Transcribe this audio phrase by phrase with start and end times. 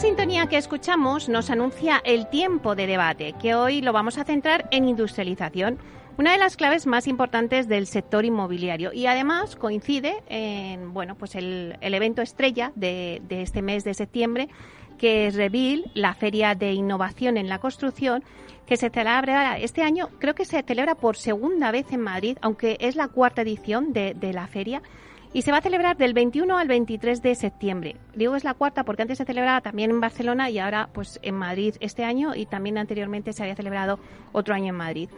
[0.00, 4.66] Sintonía que escuchamos nos anuncia el tiempo de debate, que hoy lo vamos a centrar
[4.70, 5.78] en industrialización,
[6.16, 8.94] una de las claves más importantes del sector inmobiliario.
[8.94, 14.48] Y además coincide en bueno, pues el, evento estrella de, este mes de septiembre,
[14.96, 18.24] que es Revil, la feria de innovación en la construcción,
[18.64, 22.78] que se celebra este año, creo que se celebra por segunda vez en Madrid, aunque
[22.80, 24.80] es la cuarta edición de la feria
[25.32, 27.96] y se va a celebrar del 21 al 23 de septiembre.
[28.14, 31.36] Digo es la cuarta porque antes se celebraba también en Barcelona y ahora pues en
[31.36, 33.98] Madrid este año y también anteriormente se había celebrado
[34.32, 35.08] otro año en Madrid.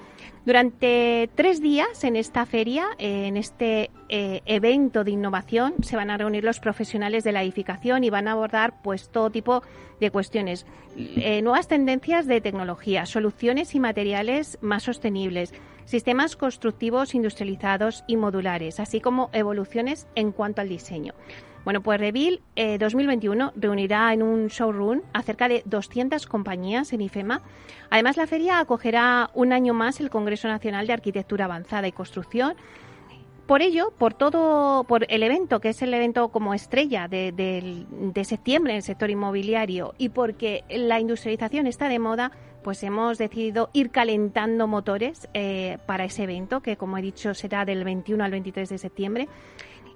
[0.45, 6.19] Durante tres días en esta feria, en este eh, evento de innovación, se van a
[6.19, 9.63] reunir los profesionales de la edificación y van a abordar pues todo tipo
[10.01, 10.67] de cuestiones,
[10.97, 15.55] eh, nuevas tendencias de tecnología, soluciones y materiales más sostenibles
[15.93, 21.13] sistemas constructivos industrializados y modulares, así como evoluciones en cuanto al diseño.
[21.67, 27.03] Bueno, pues Revil 2021 eh, reunirá en un showroom a cerca de 200 compañías en
[27.03, 27.43] IFEMA.
[27.91, 32.55] Además, la feria acogerá un año más el Congreso Nacional de Arquitectura Avanzada y Construcción.
[33.47, 38.25] Por ello, por todo, por el evento, que es el evento como estrella de, de
[38.25, 42.33] septiembre en el sector inmobiliario, y porque la industrialización está de moda,
[42.63, 47.65] pues hemos decidido ir calentando motores eh, para ese evento, que como he dicho será
[47.65, 49.29] del 21 al 23 de septiembre.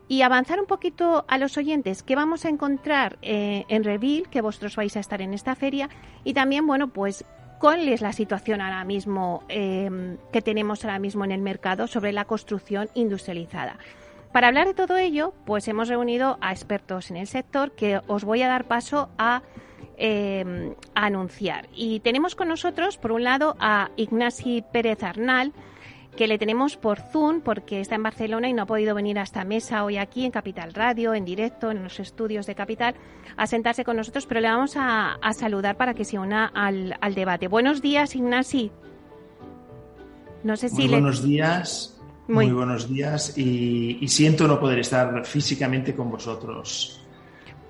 [0.09, 4.41] Y avanzar un poquito a los oyentes, qué vamos a encontrar eh, en Revil, que
[4.41, 5.89] vosotros vais a estar en esta feria,
[6.23, 7.25] y también, bueno, pues
[7.59, 12.13] cuál es la situación ahora mismo eh, que tenemos ahora mismo en el mercado sobre
[12.13, 13.79] la construcción industrializada.
[14.33, 18.25] Para hablar de todo ello, pues hemos reunido a expertos en el sector que os
[18.25, 19.43] voy a dar paso a
[19.99, 21.69] Em, anunciar.
[21.75, 25.55] Y tenemos con nosotros, por un lado, a Ignasi Pérez Arnal,
[26.17, 29.23] que le tenemos por Zoom porque está en Barcelona y no ha podido venir a
[29.23, 32.95] esta mesa hoy aquí en Capital Radio, en directo, en los estudios de Capital,
[33.37, 37.49] a sentarse con nosotros, pero le vamos a, saludar para que se una al, debate.
[37.49, 38.71] Buenos días, Ignasi.
[40.43, 45.95] No sé si muy buenos días, muy, buenos días y siento no poder estar físicamente
[45.95, 47.06] con vosotros.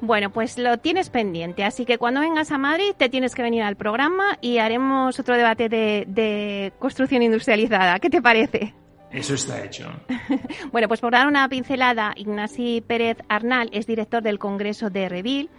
[0.00, 3.62] Bueno, pues lo tienes pendiente, así que cuando vengas a Madrid te tienes que venir
[3.62, 7.98] al programa y haremos otro debate de, construcción industrializada.
[7.98, 8.74] ¿Qué te parece?
[9.10, 9.88] Eso está hecho.
[10.72, 15.50] bueno, pues por dar una pincelada, Ignasi Pérez Arnal es director del Congreso de Revil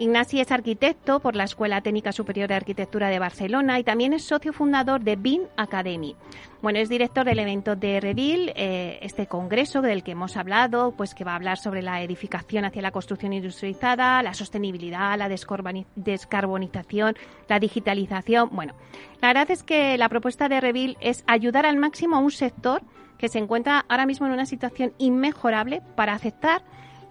[0.00, 4.22] Ignasi es arquitecto por la Escuela Técnica Superior de Arquitectura de Barcelona y también es
[4.22, 6.14] socio fundador de BIM Academy.
[6.62, 11.16] Bueno, es director del evento de Revil, eh, este congreso del que hemos hablado, pues
[11.16, 17.16] que va a hablar sobre la edificación hacia la construcción industrializada, la sostenibilidad, la descarbonización,
[17.48, 18.50] la digitalización.
[18.52, 18.74] Bueno,
[19.20, 22.82] la verdad es que la propuesta de Revil es ayudar al máximo a un sector
[23.18, 26.62] que se encuentra ahora mismo en una situación inmejorable para aceptar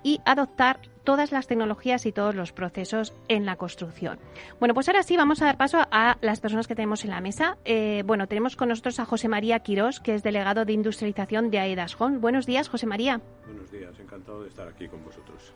[0.03, 4.19] y adoptar todas las tecnologías y todos los procesos en la construcción.
[4.59, 7.21] Bueno, pues ahora sí vamos a dar paso a las personas que tenemos en la
[7.21, 7.57] mesa.
[7.63, 11.59] Eh, bueno, tenemos con nosotros a José María Quirós, que es delegado de industrialización de
[11.59, 11.97] AEDAS.
[11.97, 13.21] Buenos días, José María.
[13.45, 15.53] Buenos días, encantado de estar aquí con vosotros.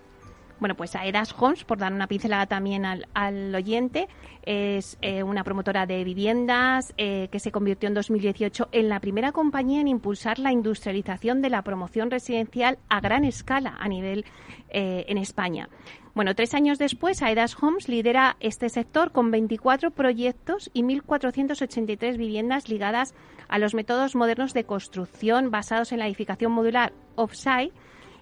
[0.61, 4.07] Bueno, pues AEDAS Homes, por dar una pincelada también al, oyente,
[4.43, 9.31] es eh, una promotora de viviendas eh, que se convirtió en 2018 en la primera
[9.31, 14.23] compañía en impulsar la industrialización de la promoción residencial a gran escala a nivel
[14.69, 15.67] eh, en España.
[16.13, 22.69] Bueno, tres años después, AEDAS Homes lidera este sector con 24 proyectos y 1.483 viviendas
[22.69, 23.15] ligadas
[23.47, 27.73] a los métodos modernos de construcción basados en la edificación modular off-site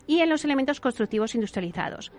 [0.10, 2.12] y en los elementos constructivos industrializados.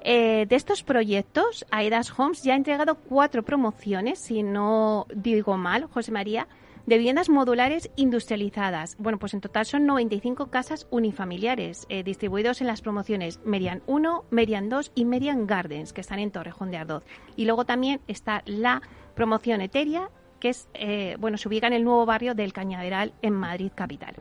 [0.00, 5.84] Eh, de estos proyectos, AEDAS Homes ya ha entregado cuatro promociones, si no digo mal,
[5.84, 6.48] José María,
[6.86, 8.96] de viviendas modulares industrializadas.
[8.98, 14.24] Bueno, pues en total son 95 casas unifamiliares eh, distribuidos en las promociones Merian 1,
[14.30, 17.04] Merian 2 y Merian Gardens, que están en Torrejón de Ardoz.
[17.36, 18.80] Y luego también está la
[19.14, 20.08] promoción Eteria,
[20.40, 24.14] que es, eh, bueno, se ubica en el nuevo barrio del Cañaveral en Madrid capital.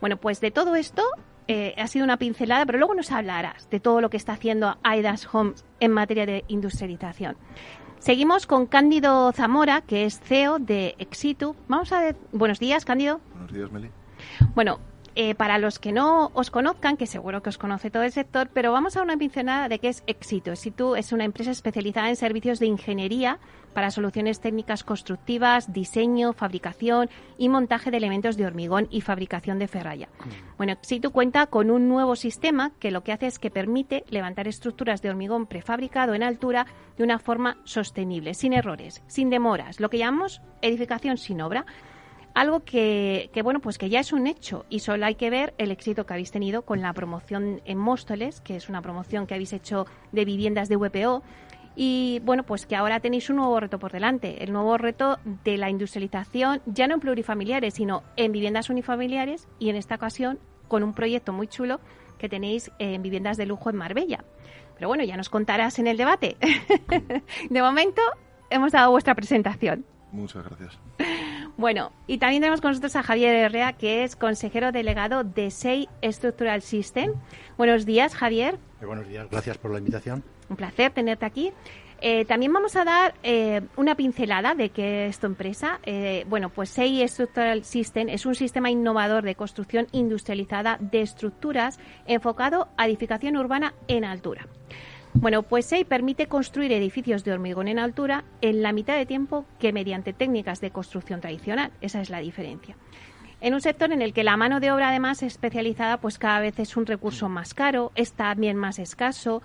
[0.00, 1.02] Bueno, pues de todo esto
[1.48, 4.76] eh, ha sido una pincelada, pero luego nos hablarás de todo lo que está haciendo
[4.82, 7.36] Aidas Homes en materia de industrialización.
[7.98, 11.54] Seguimos con Cándido Zamora, que es CEO de Exitu.
[11.68, 12.16] Vamos a ver.
[12.32, 13.20] Buenos días, Cándido.
[13.34, 13.90] Buenos días, Meli.
[14.54, 14.80] Bueno,
[15.14, 18.48] eh, para los que no os conozcan, que seguro que os conoce todo el sector,
[18.52, 20.50] pero vamos a una pincelada de qué es Exitu.
[20.50, 23.38] Exitu es una empresa especializada en servicios de ingeniería
[23.74, 27.08] para soluciones técnicas constructivas, diseño, fabricación
[27.38, 30.08] y montaje de elementos de hormigón y fabricación de ferralla.
[30.56, 34.48] Bueno, Exitu cuenta con un nuevo sistema que lo que hace es que permite levantar
[34.48, 36.66] estructuras de hormigón prefabricado en altura
[36.96, 41.64] de una forma sostenible, sin errores, sin demoras, lo que llamamos edificación sin obra.
[42.34, 45.52] Algo que, que, bueno, pues que ya es un hecho y solo hay que ver
[45.58, 49.34] el éxito que habéis tenido con la promoción en Móstoles, que es una promoción que
[49.34, 51.22] habéis hecho de viviendas de VPO,
[51.76, 55.56] y bueno, pues que ahora tenéis un nuevo reto por delante, el nuevo reto de
[55.56, 60.38] la industrialización, ya no en plurifamiliares, sino en viviendas unifamiliares y en esta ocasión
[60.68, 61.80] con un proyecto muy chulo
[62.18, 64.24] que tenéis en viviendas de lujo en Marbella.
[64.74, 66.36] Pero bueno, ya nos contarás en el debate.
[67.50, 68.02] de momento,
[68.50, 69.84] hemos dado vuestra presentación.
[70.12, 70.78] Muchas gracias.
[71.60, 75.90] Bueno, y también tenemos con nosotros a Javier Herrea, que es consejero delegado de SEI
[76.02, 77.12] Structural System.
[77.58, 78.56] Buenos días, Javier.
[78.80, 80.24] buenos días, gracias por la invitación.
[80.48, 81.52] Un placer tenerte aquí.
[82.00, 85.80] Eh, también vamos a dar eh, una pincelada de qué es tu empresa.
[85.84, 91.78] Eh, bueno, pues SEI Structural System es un sistema innovador de construcción industrializada de estructuras
[92.06, 94.46] enfocado a edificación urbana en altura.
[95.14, 99.44] Bueno, pues SEI permite construir edificios de hormigón en altura en la mitad de tiempo
[99.58, 101.72] que mediante técnicas de construcción tradicional.
[101.80, 102.76] Esa es la diferencia.
[103.40, 106.58] En un sector en el que la mano de obra además especializada pues cada vez
[106.58, 109.42] es un recurso más caro, es también más escaso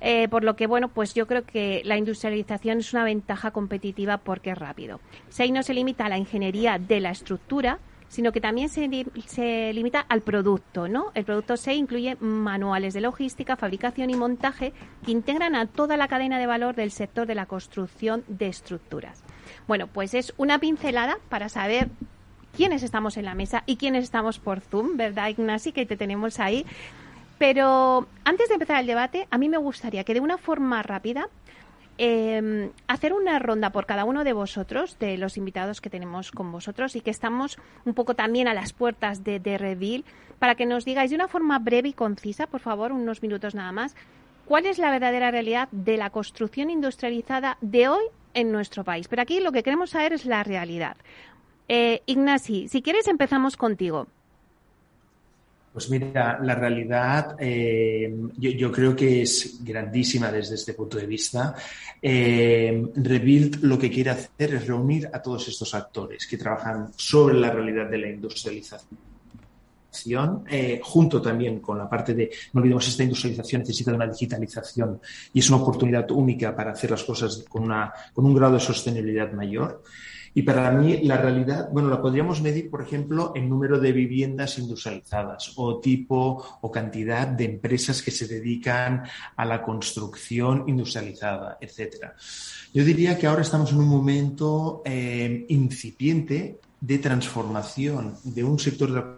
[0.00, 4.18] eh, por lo que, bueno, pues yo creo que la industrialización es una ventaja competitiva
[4.18, 5.00] porque es rápido.
[5.28, 8.88] SEI no se limita a la ingeniería de la estructura, sino que también se,
[9.26, 11.10] se, limita al producto, ¿no?
[11.14, 14.72] El producto SEI incluye manuales de logística, fabricación y montaje
[15.04, 19.22] que integran a toda la cadena de valor del sector de la construcción de estructuras.
[19.66, 21.88] Bueno, pues es una pincelada para saber
[22.56, 25.72] quiénes estamos en la mesa y quiénes estamos por Zoom, ¿verdad, Ignasi?
[25.72, 26.64] Que te tenemos ahí.
[27.38, 31.28] Pero antes de empezar el debate, a mí me gustaría que de una forma rápida
[31.98, 36.52] eh, hacer una ronda por cada uno de vosotros, de los invitados que tenemos con
[36.52, 40.04] vosotros y que estamos un poco también a las puertas de, de
[40.38, 43.72] para que nos digáis de una forma breve y concisa, por favor, unos minutos nada
[43.72, 43.96] más,
[44.44, 48.04] cuál es la verdadera realidad de la construcción industrializada de hoy
[48.34, 49.08] en nuestro país.
[49.08, 50.96] Pero aquí lo que queremos saber es la realidad.
[51.68, 54.06] Eh, Ignasi, si quieres empezamos contigo.
[55.76, 61.54] Pues mira, la realidad eh, yo, creo que es grandísima desde este punto de vista.
[62.00, 67.34] Eh, Rebuild lo que quiere hacer es reunir a todos estos actores que trabajan sobre
[67.34, 68.88] la realidad de la industrialización.
[70.48, 74.98] Eh, junto también con la parte de, no olvidemos, esta industrialización necesita de una digitalización
[75.34, 78.60] y es una oportunidad única para hacer las cosas con, una, con un grado de
[78.60, 79.82] sostenibilidad mayor.
[80.36, 84.58] Y para mí la realidad, bueno, la podríamos medir, por ejemplo, en número de viviendas
[84.58, 89.04] industrializadas o tipo o cantidad de empresas que se dedican
[89.34, 92.14] a la construcción industrializada, etcétera.
[92.74, 98.90] Yo diría que ahora estamos en un momento eh, incipiente de transformación de un sector
[98.90, 99.15] de la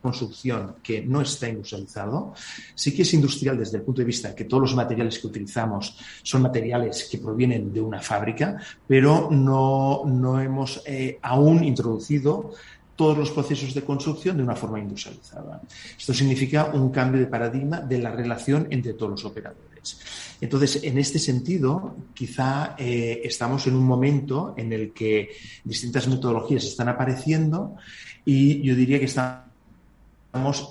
[0.00, 2.34] construcción que no está industrializado,
[2.74, 5.96] sí que es industrial desde el punto de vista que todos los materiales que utilizamos
[6.22, 12.52] son materiales que provienen de una fábrica, pero no, no hemos eh, aún introducido
[13.00, 15.62] todos los procesos de construcción de una forma industrializada.
[15.98, 19.98] Esto significa un cambio de paradigma de la relación entre todos los operadores.
[20.38, 25.30] Entonces, en este sentido, quizá eh, estamos en un momento en el que
[25.64, 27.76] distintas metodologías están apareciendo
[28.24, 29.49] y yo diría que están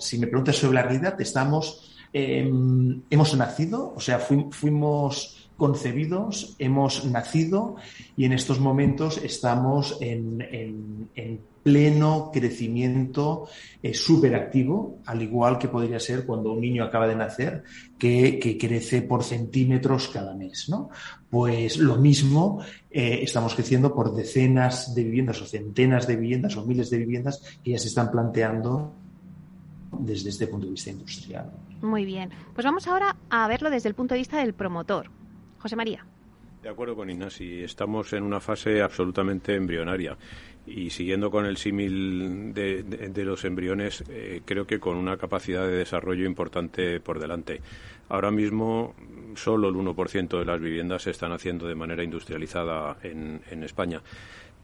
[0.01, 7.05] si me preguntas sobre la realidad, estamos, em, hemos nacido, o sea, fuimos concebidos, hemos
[7.05, 7.75] nacido
[8.17, 11.09] y en estos momentos estamos en,
[11.61, 13.49] pleno crecimiento
[13.83, 17.63] eh, súper activo, al igual que podría ser cuando un niño acaba de nacer,
[17.99, 20.69] que, crece por centímetros cada mes.
[20.69, 20.89] ¿no?
[21.29, 26.65] Pues lo mismo, eh, estamos creciendo por decenas de viviendas o centenas de viviendas o
[26.65, 28.95] miles de viviendas que ya se están planteando
[29.91, 31.51] desde este punto de vista industrial.
[31.81, 32.29] Muy bien.
[32.53, 35.09] Pues vamos ahora a verlo desde el punto de vista del promotor.
[35.59, 36.05] José María.
[36.61, 40.17] De acuerdo con Ignasi, estamos en una fase absolutamente embrionaria
[40.65, 45.77] y siguiendo con el símil de, los embriones, eh, creo que con una capacidad de
[45.77, 47.61] desarrollo importante por delante.
[48.09, 48.93] Ahora mismo
[49.35, 54.01] solo el 1% de las viviendas se están haciendo de manera industrializada en España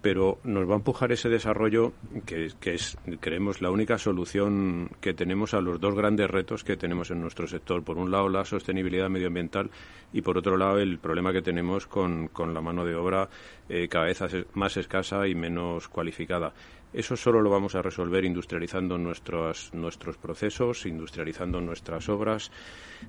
[0.05, 1.93] pero nos va a empujar ese desarrollo
[2.27, 7.09] que, es, creemos, la única solución que tenemos a los dos grandes retos que tenemos
[7.09, 7.83] en nuestro sector.
[7.83, 9.71] Por un lado, la sostenibilidad medioambiental
[10.13, 13.29] y, por otro lado, el problema que tenemos con, la mano de obra
[13.67, 14.21] eh, cada vez
[14.53, 16.53] más escasa y menos cualificada.
[16.95, 22.51] Eso solo lo vamos a resolver industrializando nuestros, nuestros procesos, industrializando nuestras obras.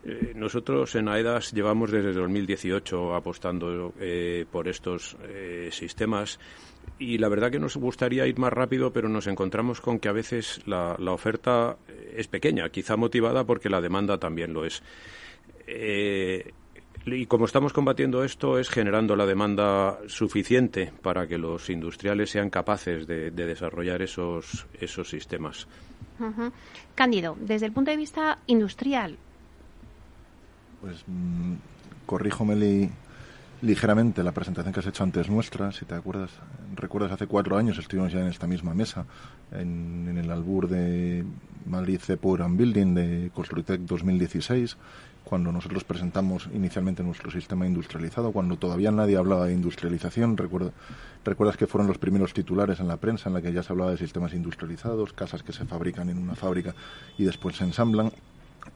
[0.05, 6.41] Eh, nosotros en AEDAS llevamos desde 2018 apostando eh, por estos eh, sistemas
[6.99, 10.13] y la verdad que nos gustaría ir más rápido, pero nos encontramos con que a
[10.13, 11.77] veces la, la oferta
[12.13, 14.83] es pequeña, quizá motivada porque la demanda también lo es.
[17.07, 22.51] Y como estamos combatiendo esto es generando la demanda suficiente para que los industriales sean
[22.51, 25.69] capaces de, desarrollar esos, esos sistemas.
[26.97, 29.17] Cándido, desde el punto de vista industrial.
[30.81, 31.55] Pues mm,
[32.07, 32.91] corríjome
[33.63, 36.33] ligeramente la presentación que has hecho antes nuestra, si te acuerdas.
[36.75, 39.07] Recuerdas, hace cuatro años estuvimos ya en esta misma mesa,
[39.53, 41.25] en, el albur de
[41.67, 44.77] Madrid Cepur and Building de Construitec 2016
[45.29, 50.37] cuando nosotros presentamos inicialmente nuestro sistema industrializado, cuando todavía nadie hablaba de industrialización.
[50.37, 53.91] recuerdas que fueron los primeros titulares en la prensa en la que ya se hablaba
[53.91, 56.77] de sistemas industrializados, casas que se fabrican en una fábrica
[57.19, 58.13] y después se ensamblan.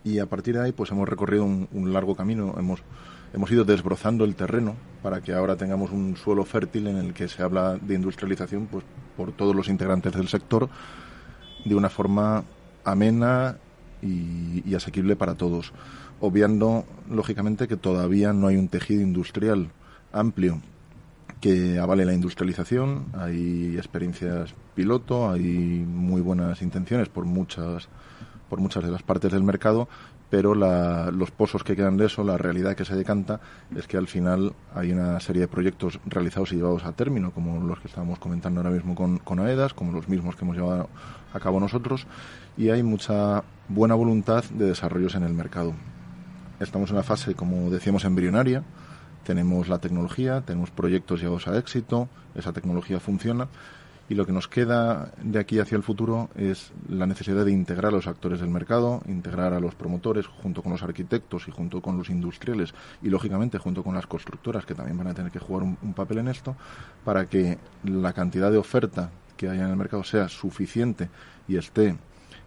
[0.02, 2.80] Y a partir de ahí, pues hemos recorrido un, largo camino, hemos,
[3.32, 7.28] hemos ido desbrozando el terreno para que ahora tengamos un suelo fértil en el que
[7.28, 8.84] se habla de industrialización pues,
[9.16, 10.68] por todos los integrantes del sector
[11.64, 12.42] de una forma
[12.82, 13.56] amena
[14.02, 15.72] y asequible para todos
[16.20, 19.70] obviando lógicamente que todavía no hay un tejido industrial
[20.12, 20.60] amplio
[21.40, 27.88] que avale la industrialización, hay experiencias piloto, hay muy buenas intenciones por muchas
[28.50, 29.88] por muchas de las partes del mercado,
[30.28, 33.40] pero los pozos que quedan de eso, la realidad que se decanta
[33.76, 37.60] es que al final hay una serie de proyectos realizados y llevados a término, como
[37.64, 40.88] los que estábamos comentando ahora mismo con, con AEDAS, como los mismos que hemos llevado
[41.32, 42.06] a cabo nosotros,
[42.56, 45.74] y hay mucha buena voluntad de desarrollos en el mercado.
[46.60, 48.62] Estamos en una fase, como decíamos, embrionaria.
[49.24, 53.48] Tenemos la tecnología, tenemos proyectos llevados a éxito, esa tecnología funciona
[54.10, 57.92] y lo que nos queda de aquí hacia el futuro es la necesidad de integrar
[57.92, 61.80] a los actores del mercado, integrar a los promotores junto con los arquitectos y junto
[61.80, 65.38] con los industriales y lógicamente junto con las constructoras que también van a tener que
[65.38, 66.56] jugar un, un papel en esto
[67.04, 71.08] para que la cantidad de oferta que haya en el mercado sea suficiente
[71.48, 71.96] y esté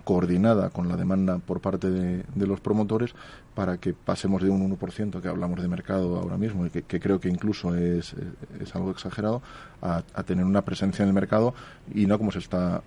[0.03, 3.13] coordinada con la demanda por parte de, los promotores
[3.55, 7.19] para que pasemos de un 1% que hablamos de mercado ahora mismo y que, creo
[7.19, 8.15] que incluso es,
[8.59, 9.41] es algo exagerado
[9.81, 11.53] a, tener una presencia en el mercado
[11.93, 12.83] y no como se está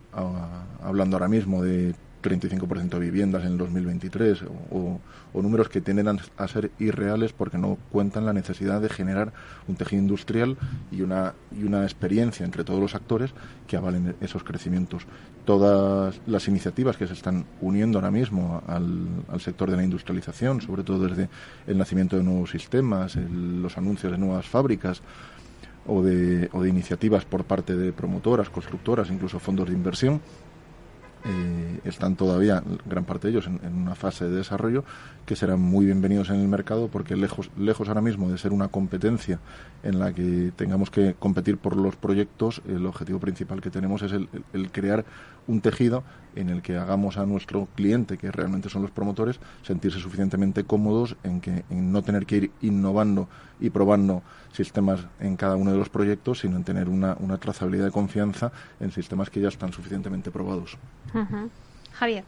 [0.83, 1.95] hablando ahora mismo de
[2.29, 5.01] 35% de viviendas en el 2023 o,
[5.35, 9.33] números que tienden a, ser irreales porque no cuentan la necesidad de generar
[9.69, 10.57] un tejido industrial
[10.91, 13.33] y una, y una experiencia entre todos los actores
[13.67, 15.03] que avalen esos crecimientos.
[15.45, 20.63] Todas las iniciativas que se están uniendo ahora mismo al, al sector de la industrialización,
[20.63, 21.29] sobre todo desde
[21.67, 25.03] el nacimiento de nuevos sistemas, los anuncios de nuevas fábricas,
[25.87, 30.21] o de, o de iniciativas por parte de promotoras, constructoras, incluso fondos de inversión,
[31.29, 34.85] eh, están todavía, gran parte de ellos, en, una fase de desarrollo
[35.25, 38.69] que serán muy bienvenidos en el mercado porque lejos, lejos ahora mismo de ser una
[38.69, 39.41] competencia
[39.83, 44.13] en la que tengamos que competir por los proyectos, el objetivo principal que tenemos es
[44.13, 45.05] el, crear
[45.47, 49.99] un tejido en el que hagamos a nuestro cliente, que realmente son los promotores, sentirse
[49.99, 54.23] suficientemente cómodos en que en no tener que ir innovando y probando
[54.53, 58.53] sistemas en cada uno de los proyectos, sino en tener una, una trazabilidad de confianza
[58.81, 60.77] en sistemas que ya están suficientemente probados.
[61.95, 62.25] Javier.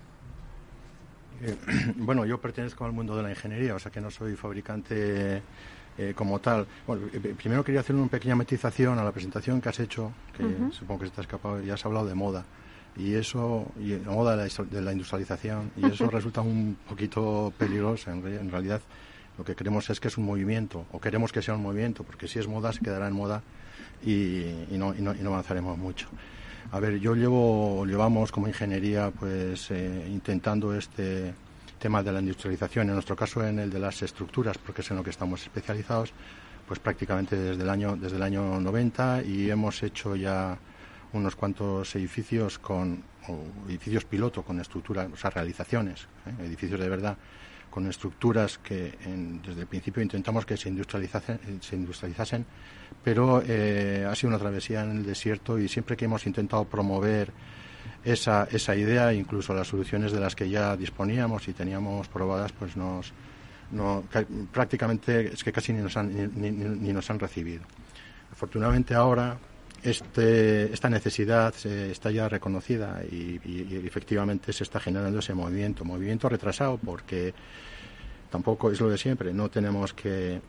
[1.42, 1.56] Eh,
[1.96, 5.42] bueno, yo pertenezco al mundo de la ingeniería, o sea que no soy fabricante
[5.98, 6.66] eh, como tal.
[6.87, 10.44] Bueno, eh, primero quería hacer una pequeña matización a la presentación que has hecho, que
[10.72, 12.44] supongo que se te ha escapado, y has hablado de moda.
[12.99, 18.11] Y eso, y la moda de la, industrialización, y eso resulta un poquito peligroso.
[18.11, 18.81] En, realidad,
[19.37, 22.26] lo que queremos es que es un movimiento, o queremos que sea un movimiento, porque
[22.26, 23.43] si es moda, se quedará en moda
[24.05, 26.09] y, no, y, no, y no avanzaremos mucho.
[26.71, 31.33] A ver, yo llevo, llevamos como ingeniería, pues eh, intentando este
[31.78, 34.97] tema de la industrialización, en nuestro caso en el de las estructuras, porque es en
[34.97, 36.12] lo que estamos especializados,
[36.67, 40.59] pues prácticamente desde el año desde el año 90 y hemos hecho ya
[41.12, 43.02] unos cuantos edificios con
[43.68, 46.44] edificios piloto con estructuras, o sea, realizaciones, ¿eh?
[46.44, 47.16] edificios de verdad
[47.70, 48.94] con estructuras que
[49.44, 52.46] desde el principio intentamos que se industrializasen, se industrializasen
[53.02, 57.32] pero eh, ha sido una travesía en el desierto y siempre que hemos intentado promover
[58.04, 62.76] esa, esa idea, incluso las soluciones de las que ya disponíamos y teníamos probadas, pues
[62.76, 63.12] nos,
[63.70, 64.04] no,
[64.52, 67.62] prácticamente es que casi ni nos han, ni, nos han recibido.
[68.32, 69.38] Afortunadamente ahora
[69.82, 73.40] este, esta necesidad está ya reconocida y,
[73.87, 77.32] efectivamente se está generando ese movimiento, movimiento retrasado porque
[78.30, 80.40] tampoco es lo de siempre, no tenemos que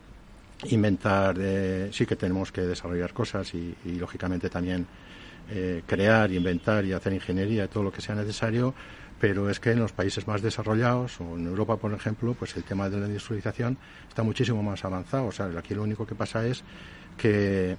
[0.69, 4.85] inventar, eh, sí que tenemos que desarrollar cosas y, lógicamente también
[5.51, 8.73] eh, crear, inventar y hacer ingeniería, todo lo que sea necesario,
[9.19, 12.63] pero es que en los países más desarrollados o en Europa, por ejemplo, pues el
[12.63, 15.27] tema de la industrialización está muchísimo más avanzado.
[15.27, 16.63] O sea, aquí lo único que pasa es
[17.17, 17.75] que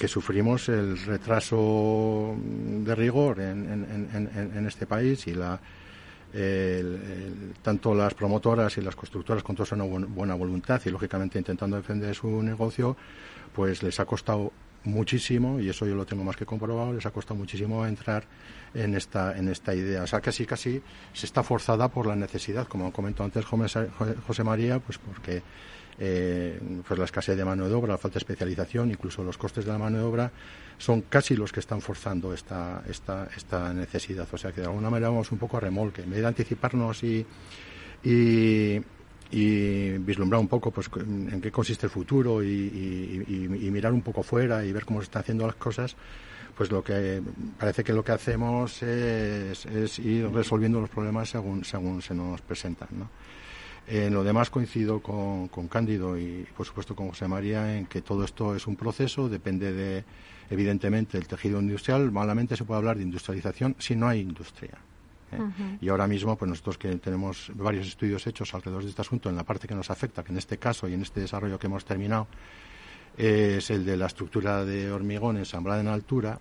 [0.00, 5.60] que sufrimos el retraso de rigor en, este país y la,
[7.60, 12.14] tanto las promotoras y las constructoras con toda una buena voluntad y lógicamente intentando defender
[12.14, 12.96] su negocio,
[13.54, 14.52] pues les ha costado
[14.84, 18.24] muchísimo y eso yo lo tengo más que comprobado les ha costado muchísimo entrar
[18.72, 20.04] en esta en esta idea.
[20.04, 20.80] O sea casi casi
[21.12, 25.42] se está forzada por la necesidad como comentó antes José María pues porque
[26.02, 29.66] eh, pues la escasez de mano de obra, la falta de especialización, incluso los costes
[29.66, 30.32] de la mano de obra,
[30.78, 34.26] son casi los que están forzando esta, esta, esta necesidad.
[34.32, 36.02] O sea que de alguna manera vamos un poco a remolque.
[36.02, 37.26] En vez de anticiparnos y,
[38.02, 38.80] y,
[39.98, 44.72] vislumbrar un poco pues en qué consiste el futuro y, mirar un poco fuera y
[44.72, 45.96] ver cómo se están haciendo las cosas,
[46.56, 47.22] pues lo que
[47.58, 52.40] parece que lo que hacemos es, es ir resolviendo los problemas según, según se nos
[52.40, 52.88] presentan.
[52.92, 53.10] ¿no?
[53.92, 58.22] En lo demás coincido con, Cándido y, por supuesto, con José María en que todo
[58.22, 60.04] esto es un proceso, depende de,
[60.48, 62.12] evidentemente, del tejido industrial.
[62.12, 64.78] Malamente se puede hablar de industrialización si no hay industria.
[65.32, 65.78] ¿eh?
[65.80, 69.34] Y ahora mismo, pues nosotros que tenemos varios estudios hechos alrededor de este asunto, en
[69.34, 71.84] la parte que nos afecta, que en este caso y en este desarrollo que hemos
[71.84, 72.28] terminado,
[73.18, 76.38] es el de la estructura de hormigón ensamblada en altura,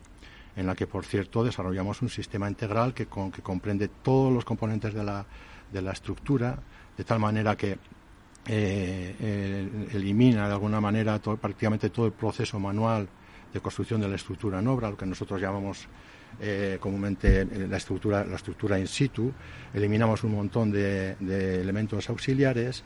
[0.55, 4.93] en la que, por cierto, desarrollamos un sistema integral que, que comprende todos los componentes
[4.93, 5.25] de la,
[5.73, 6.59] de la estructura,
[6.99, 7.77] de tal manera que
[8.45, 13.07] eh, elimina de alguna manera prácticamente todo el proceso manual
[13.53, 15.87] de construcción de la estructura en obra, lo que nosotros llamamos
[16.41, 19.31] eh, comúnmente la estructura, la estructura in situ,
[19.73, 21.15] eliminamos un montón de,
[21.61, 22.83] elementos auxiliares,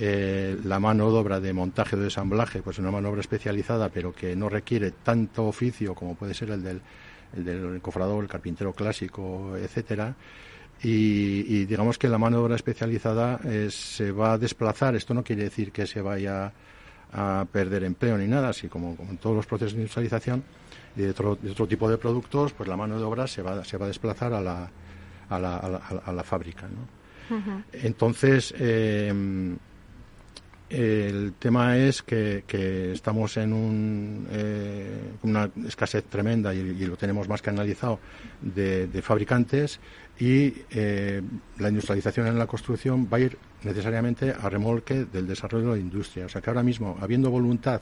[0.00, 3.20] eh, la mano de obra de montaje o de ensamblaje, pues una mano de obra
[3.20, 6.82] especializada, pero que no requiere tanto oficio como puede ser el del,
[7.36, 10.16] el del cofrador, el carpintero clásico, etcétera,
[10.84, 14.94] y, digamos que la mano de obra especializada eh, se va a desplazar.
[14.94, 16.52] Esto no quiere decir que se vaya
[17.12, 20.44] a perder empleo ni nada, así como, en todos los procesos de industrialización
[20.96, 23.86] y de otro, tipo de productos, pues la mano de obra se va, se va
[23.86, 24.70] a desplazar a la,
[25.30, 26.68] a la, a la, fábrica.
[27.72, 29.56] Entonces, em,
[30.68, 32.42] el tema es que,
[32.92, 38.00] estamos en un, eh, una escasez tremenda y, lo tenemos más que analizado
[38.42, 39.80] de, de fabricantes
[40.18, 41.22] y eh,
[41.58, 45.82] la industrialización en la construcción va a ir necesariamente a remolque del desarrollo de la
[45.82, 46.26] industria.
[46.26, 47.80] O sea que ahora mismo, habiendo voluntad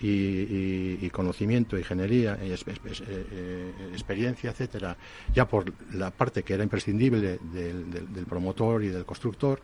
[0.00, 4.96] y, conocimiento, ingeniería, y eh, experiencia, etcétera,
[5.32, 9.60] ya por la parte que era imprescindible del promotor y del constructor,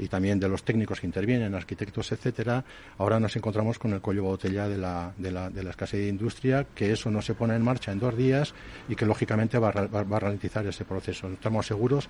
[0.00, 2.64] y también de los técnicos que intervienen, arquitectos, etcétera,
[2.98, 6.08] ahora nos encontramos con el cuello botella de la, de la, de la escasez de
[6.08, 8.54] industria, que eso no se pone en marcha en dos días
[8.88, 11.28] y que lógicamente va a, va a ralentizar ese proceso.
[11.28, 12.08] Estamos seguros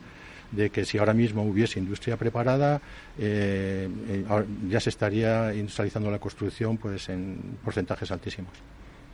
[0.53, 2.81] de que si ahora mismo hubiese industria preparada,
[3.19, 4.25] eh, eh,
[4.69, 8.53] ya se estaría industrializando la construcción pues en porcentajes altísimos.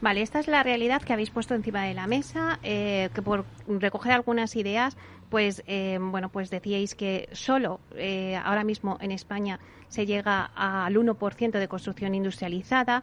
[0.02, 3.46] Vale, esta es la realidad que habéis puesto encima de la mesa, eh, que por
[3.66, 4.94] recoger algunas ideas,
[5.30, 10.96] pues eh, bueno, pues decíais que solo eh, ahora mismo en España se llega al
[10.96, 13.02] 1% de construcción industrializada,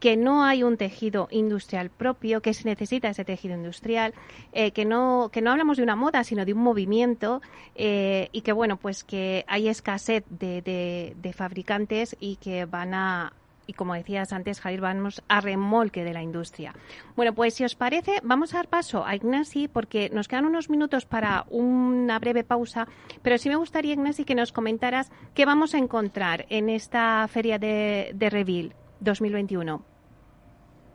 [0.00, 4.12] que no hay un tejido industrial propio, que se necesita ese tejido industrial,
[4.52, 7.40] que no que no hablamos de una moda, sino de un movimiento
[7.76, 13.32] y que bueno, pues que hay escasez de, de fabricantes y que van a
[13.66, 16.74] y como decías antes, Javier, vamos a remolque de la industria.
[17.16, 20.70] Bueno, pues si os parece, vamos a dar paso a Ignasi porque nos quedan unos
[20.70, 22.86] minutos para una breve pausa,
[23.22, 27.58] pero sí me gustaría, Ignasi, que nos comentaras qué vamos a encontrar en esta feria
[27.58, 29.94] de, de Revil 2021.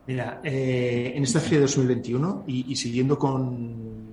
[0.10, 4.08] Mira, eh, en esta feria 2021 y, siguiendo con,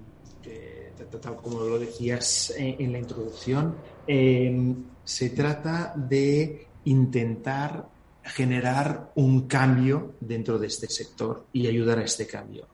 [0.45, 0.93] eh,
[1.23, 3.75] tal como lo decías en, la introducción,
[4.07, 7.89] eh, se trata de intentar
[8.27, 12.69] generar un cambio dentro de este sector y ayudar a este cambio.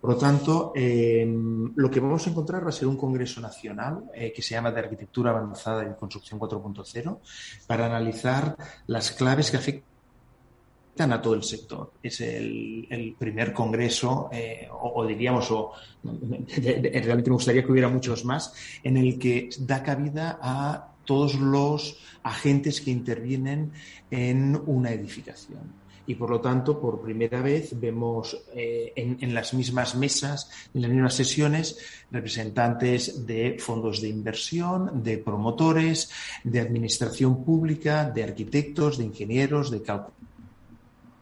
[0.00, 4.04] Por lo tanto, em, lo que vamos a encontrar va a ser un congreso nacional
[4.14, 7.20] eh, que se llama de Arquitectura Avanzada en Construcción 4.0
[7.66, 11.92] para analizar las claves que afectan a todo el sector.
[12.02, 18.54] Es el, primer congreso, eh, o, diríamos, o, realmente me gustaría que hubiera muchos más,
[18.82, 23.72] en el que da cabida a todos los agentes que intervienen
[24.10, 25.80] en una edificación.
[26.06, 30.90] y por lo tanto por primera vez vemos eh, en, las mismas mesas, en las
[30.90, 31.78] mismas sesiones,
[32.10, 36.10] representantes de fondos de inversión, de promotores,
[36.42, 39.82] de administración pública, de arquitectos, de ingenieros, de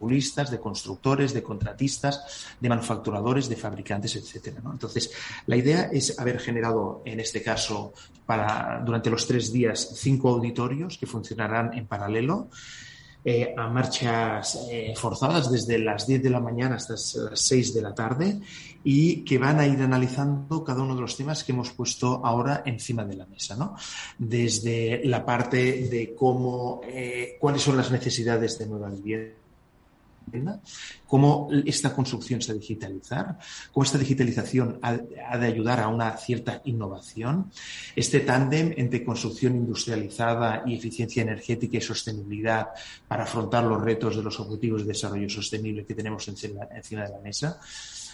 [0.01, 4.61] de constructores, de contratistas, de manufacturadores, de fabricantes, etcétera.
[4.65, 5.11] Entonces,
[5.47, 7.93] la idea es haber generado, en este caso,
[8.27, 12.49] para durante los tres días, cinco auditorios que funcionarán en paralelo.
[13.25, 17.83] Eh, a marchas eh, forzadas desde las 10 de la mañana hasta las 6 de
[17.83, 18.41] la tarde
[18.85, 22.63] y que van a ir analizando cada uno de los temas que hemos puesto ahora
[22.65, 23.75] encima de la mesa, ¿no?
[24.17, 29.48] Desde la parte de cómo, eh, cuáles son las necesidades de nueva vivienda
[31.07, 33.39] cómo esta construcción se a digitalizar,
[33.73, 37.51] cómo esta digitalización ha, de ayudar a una cierta innovación.
[37.97, 42.69] Este tándem entre construcción industrializada y eficiencia energética y sostenibilidad
[43.07, 47.21] para afrontar los retos de los objetivos de desarrollo sostenible que tenemos encima, de la
[47.23, 47.59] mesa.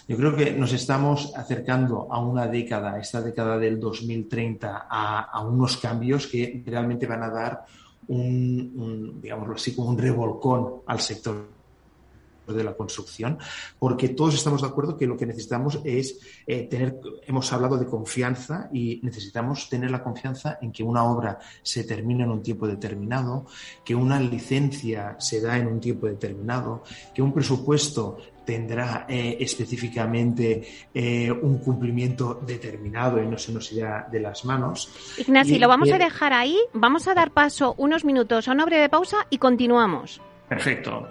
[0.07, 5.77] Yo creo que nos estamos acercando a una década, esta década del 2030, a, unos
[5.77, 7.65] cambios que realmente van a dar
[8.07, 11.54] un, un, digámoslo así, como un revolcón al sector
[12.53, 13.37] de la construcción,
[13.79, 17.85] porque todos estamos de acuerdo que lo que necesitamos es eh, tener, hemos hablado de
[17.85, 22.67] confianza y necesitamos tener la confianza en que una obra se termina en un tiempo
[22.67, 23.45] determinado,
[23.83, 30.87] que una licencia se da en un tiempo determinado, que un presupuesto tendrá eh, específicamente
[30.93, 34.89] eh, un cumplimiento determinado y no se nos irá de las manos.
[35.17, 38.87] Ignacio, lo vamos a dejar ahí, vamos a dar paso unos minutos a una breve
[38.87, 40.21] pausa y continuamos.
[40.47, 41.07] Perfecto.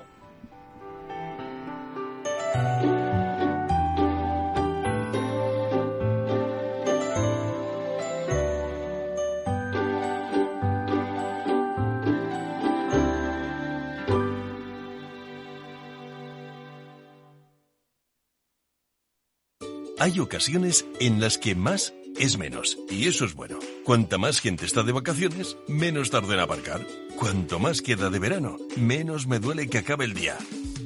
[20.05, 23.59] Hay ocasiones en las que más es menos, y eso es bueno.
[23.85, 26.87] Cuanta más gente está de vacaciones, menos tarda en aparcar.
[27.17, 30.37] Cuanto más queda de verano, menos me duele que acabe el día.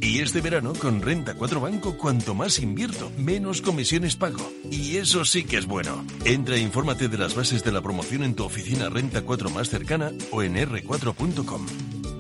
[0.00, 4.50] Y este verano con Renta 4 Banco, cuanto más invierto, menos comisiones pago.
[4.70, 6.04] Y eso sí que es bueno.
[6.24, 9.68] Entra e infórmate de las bases de la promoción en tu oficina Renta 4 más
[9.68, 11.66] cercana o en r4.com.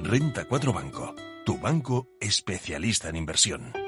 [0.02, 1.14] Renta 4 Banco,
[1.44, 3.87] tu banco especialista en inversión.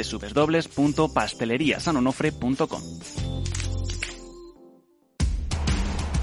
[0.09, 2.81] www.pasteleriasanonofre.com.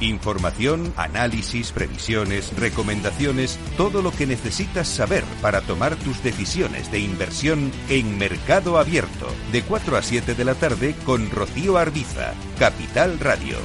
[0.01, 7.73] Información, análisis, previsiones, recomendaciones, todo lo que necesitas saber para tomar tus decisiones de inversión
[7.89, 13.57] en Mercado Abierto, de 4 a 7 de la tarde con Rocío Arbiza, Capital Radio.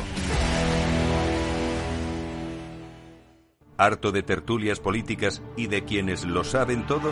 [3.77, 7.11] ¿Harto de tertulias políticas y de quienes lo saben todo?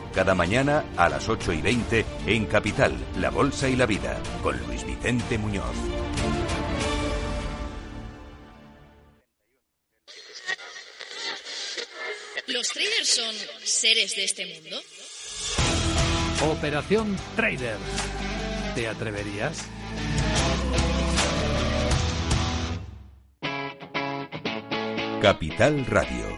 [0.13, 4.57] cada mañana a las 8 y 20 en Capital, La Bolsa y la Vida, con
[4.67, 5.75] Luis Vicente Muñoz.
[12.47, 14.81] ¿Los traders son seres de este mundo?
[16.51, 17.77] Operación Trader.
[18.75, 19.65] ¿Te atreverías?
[25.21, 26.37] Capital Radio.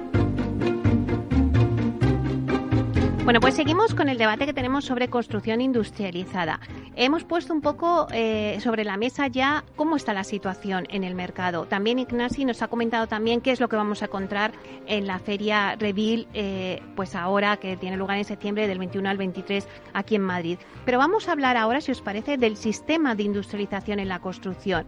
[3.31, 6.59] Bueno, pues seguimos con el debate que tenemos sobre construcción industrializada.
[6.97, 11.15] Hemos puesto un poco eh, sobre la mesa ya cómo está la situación en el
[11.15, 11.65] mercado.
[11.65, 14.51] También Ignasi nos ha comentado también qué es lo que vamos a encontrar
[14.85, 19.15] en la feria Revil, eh, pues ahora que tiene lugar en septiembre del 21 al
[19.15, 20.59] 23 aquí en Madrid.
[20.83, 24.85] Pero vamos a hablar ahora, si os parece, del sistema de industrialización en la construcción.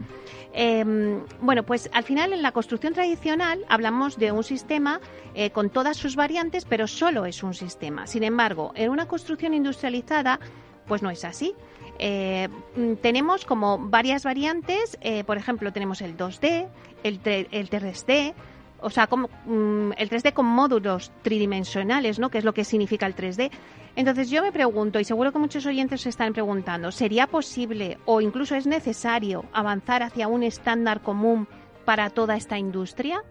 [0.52, 5.00] Em, bueno, pues al final en la construcción tradicional hablamos de un sistema
[5.34, 8.06] eh, con todas sus variantes, pero solo es un sistema.
[8.06, 10.40] Sin embargo, en una construcción industrializada,
[10.88, 11.54] pues no es así.
[12.00, 16.68] Eh, mm, tenemos como varias variantes, eh, por ejemplo, tenemos el 2D,
[17.04, 18.34] el, el 3D,
[18.82, 22.30] o sea, como, mm, el 3D con módulos tridimensionales, ¿no?
[22.30, 23.52] Que es lo que significa el 3D.
[23.96, 28.22] Entonces yo me pregunto, y seguro que muchos oyentes se están preguntando, ¿sería posible o
[28.22, 31.48] incluso es necesario avanzar hacia un estándar común
[31.86, 33.24] para toda esta industria?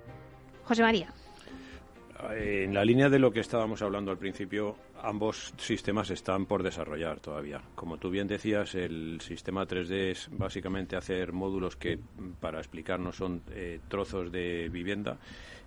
[0.64, 1.12] José María.
[2.30, 7.20] En la línea de lo que estábamos hablando al principio, ambos sistemas están por desarrollar
[7.20, 7.60] todavía.
[7.74, 11.98] Como tú bien decías, el sistema 3D es básicamente hacer módulos que,
[12.40, 15.18] para explicarnos, son eh, trozos de vivienda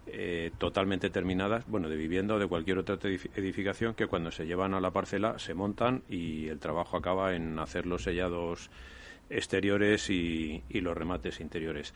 [0.07, 2.97] eh, totalmente terminadas, bueno, de vivienda o de cualquier otra
[3.35, 7.57] edificación que cuando se llevan a la parcela se montan y el trabajo acaba en
[7.59, 8.69] hacer los sellados
[9.29, 11.93] exteriores y los remates interiores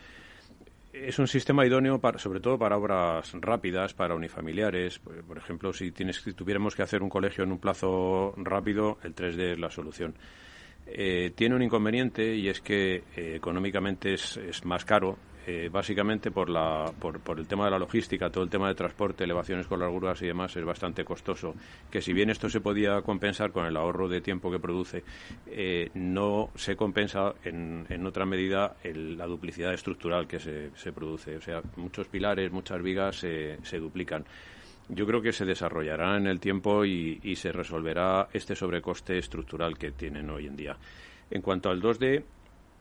[0.94, 5.00] es un sistema idóneo para, sobre todo para obras rápidas, para unifamiliares.
[5.00, 9.54] Por ejemplo, si, tienes, tuviéramos que hacer un colegio en un plazo rápido, el 3D
[9.54, 10.16] es la solución.
[10.88, 16.32] Eh, tiene un inconveniente y es que eh, económicamente es, es, más caro eh, básicamente
[16.32, 19.68] por, la, por, por, el tema de la logística, todo el tema de transporte, elevaciones
[19.68, 21.56] con larguras y demás es bastante costoso.
[21.90, 25.04] Que si bien esto se podía compensar con el ahorro de tiempo que produce,
[25.48, 31.38] eh, no se compensa en, en otra medida la duplicidad estructural que se, se, produce.
[31.38, 34.26] O sea, muchos pilares, muchas vigas se, se duplican
[34.90, 39.78] yo creo que se desarrollará en el tiempo y, y, se resolverá este sobrecoste estructural
[39.78, 40.78] que tienen hoy en día.
[41.30, 42.24] En cuanto al 2D,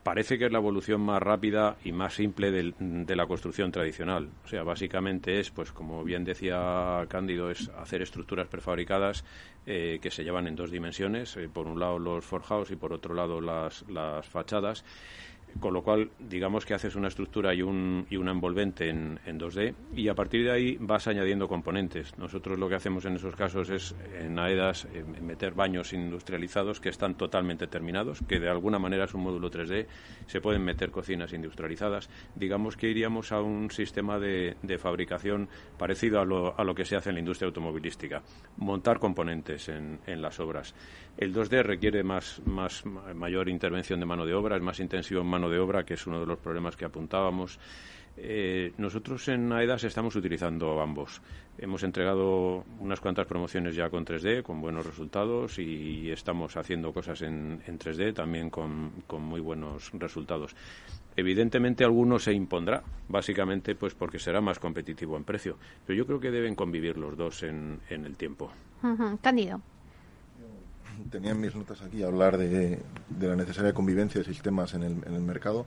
[0.03, 4.29] parece que es la evolución más rápida y más simple de, la construcción tradicional.
[4.45, 9.25] O sea, básicamente es, pues como bien decía Cándido, es hacer estructuras prefabricadas
[9.65, 12.93] eh, que se llevan en dos dimensiones, eh, por un lado los forjados y por
[12.93, 14.83] otro lado las, las fachadas
[15.59, 19.39] con lo cual digamos que haces una estructura y un, y una envolvente en, en,
[19.39, 22.17] 2D y a partir de ahí vas añadiendo componentes.
[22.17, 24.87] Nosotros lo que hacemos en esos casos es en AEDAS
[25.21, 29.87] meter baños industrializados que están totalmente terminados, que de alguna manera es un módulo 3D,
[30.27, 32.09] se pueden meter cocinas industrializadas.
[32.35, 36.85] Digamos que iríamos a un sistema de, de fabricación parecido a lo, a lo, que
[36.85, 38.21] se hace en la industria automovilística,
[38.57, 40.73] montar componentes en, en las obras.
[41.17, 45.27] El 2D requiere más, más, mayor intervención de mano de obra, es más intensivo en
[45.47, 47.59] de obra, que es uno de los problemas que apuntábamos.
[48.17, 51.21] Eh, nosotros en AEDAS estamos utilizando ambos.
[51.57, 57.21] Hemos entregado unas cuantas promociones ya con 3D, con buenos resultados, y estamos haciendo cosas
[57.21, 60.55] en, en 3D también con, con, muy buenos resultados.
[61.15, 66.19] Evidentemente alguno se impondrá, básicamente pues porque será más competitivo en precio, pero yo creo
[66.19, 68.51] que deben convivir los dos en, en el tiempo.
[69.21, 69.61] Cándido
[71.09, 74.91] tenía en mis notas aquí hablar de, de la necesaria convivencia de sistemas en el,
[75.05, 75.65] en el mercado.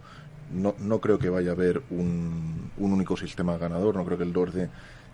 [0.52, 4.24] No, no, creo que vaya a haber un, un, único sistema ganador, no creo que
[4.24, 4.68] el 2D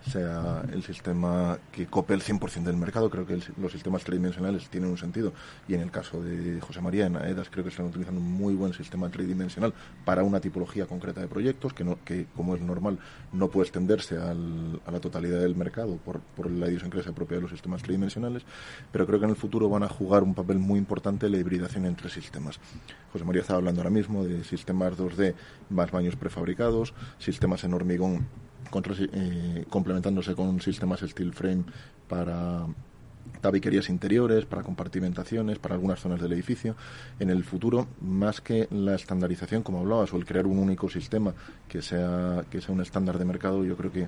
[0.07, 3.09] sea el sistema que cope el 100% del mercado.
[3.09, 5.33] Creo que los sistemas tridimensionales tienen un sentido.
[5.67, 8.53] Y en el caso de José María, en AEDAS, creo que están utilizando un muy
[8.53, 9.73] buen sistema tridimensional
[10.05, 12.99] para una tipología concreta de proyectos que, no, que como es normal,
[13.33, 17.41] no puede extenderse al, a la totalidad del mercado por, por la idiosincrasia propia de
[17.41, 18.43] los sistemas tridimensionales.
[18.91, 21.85] Pero creo que en el futuro van a jugar un papel muy importante la hibridación
[21.85, 22.59] entre sistemas.
[23.11, 25.33] José María estaba hablando ahora mismo de sistemas 2D
[25.69, 28.27] más baños prefabricados, sistemas en hormigón
[28.73, 31.63] eh, complementándose con sistemas steel frame
[32.07, 32.65] para
[33.41, 36.75] tabiquerías interiores, para compartimentaciones, para algunas zonas del edificio.
[37.19, 41.33] En el futuro, más que la estandarización, como hablabas, o el crear un único sistema
[41.67, 44.07] que sea, que sea un estándar de mercado, yo creo que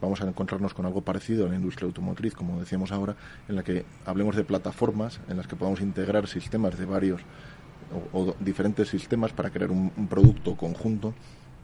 [0.00, 3.16] vamos a encontrarnos con algo parecido a la industria automotriz, como decíamos ahora,
[3.48, 7.20] en la que hablemos de plataformas en las que podamos integrar sistemas de varios
[8.12, 11.14] o, diferentes sistemas para crear un producto conjunto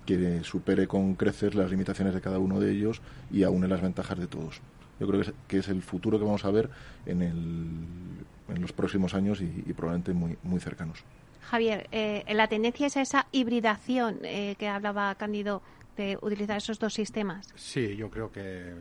[0.04, 4.18] que supere con creces las limitaciones de cada uno de ellos y aúne las ventajas
[4.18, 4.60] de todos.
[5.00, 6.70] Yo creo que es, que es el futuro que vamos a ver
[7.06, 11.02] en, el, en los próximos años y, y, probablemente muy, muy cercanos.
[11.42, 15.62] Javier, eh, la tendencia es a esa hibridación eh, que hablaba Cándido
[15.96, 17.46] de utilizar esos dos sistemas.
[17.54, 18.74] Sí, yo creo que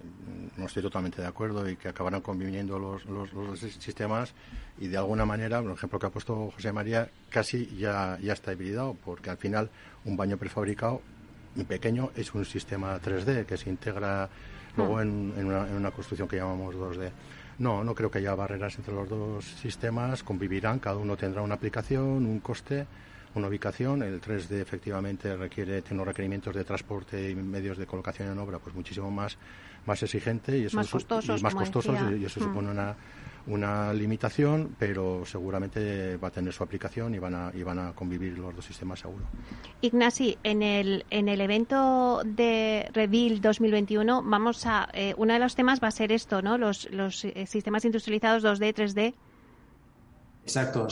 [0.57, 4.33] no estoy totalmente de acuerdo y que acabarán conviviendo los, los, los sistemas
[4.79, 8.53] y de alguna manera, por ejemplo que ha puesto José María, casi ya, ya está
[8.53, 9.69] hibridado, porque al final
[10.05, 11.01] un baño prefabricado
[11.67, 14.29] pequeño es un sistema 3D que se integra
[14.75, 17.11] luego en, una, en, una, construcción que llamamos 2D.
[17.59, 21.55] No, no creo que haya barreras entre los dos sistemas, convivirán, cada uno tendrá una
[21.55, 22.87] aplicación, un coste,
[23.35, 24.01] una ubicación.
[24.01, 28.59] El 3D efectivamente requiere, tiene unos requerimientos de transporte y medios de colocación en obra
[28.59, 29.37] pues muchísimo más,
[29.85, 32.95] más exigente y eso más costosos, y más costosos y eso supone una
[33.47, 37.93] una limitación, pero seguramente va a tener su aplicación y van a, y van a
[37.93, 39.25] convivir los dos sistemas seguro.
[39.81, 45.55] Ignasi, en el, en el evento de Reveal 2021, vamos a, eh, uno de los
[45.55, 46.57] temas va a ser esto, ¿no?
[46.57, 49.13] Los, los eh, sistemas industrializados 2D, 3D.
[50.43, 50.87] Exacto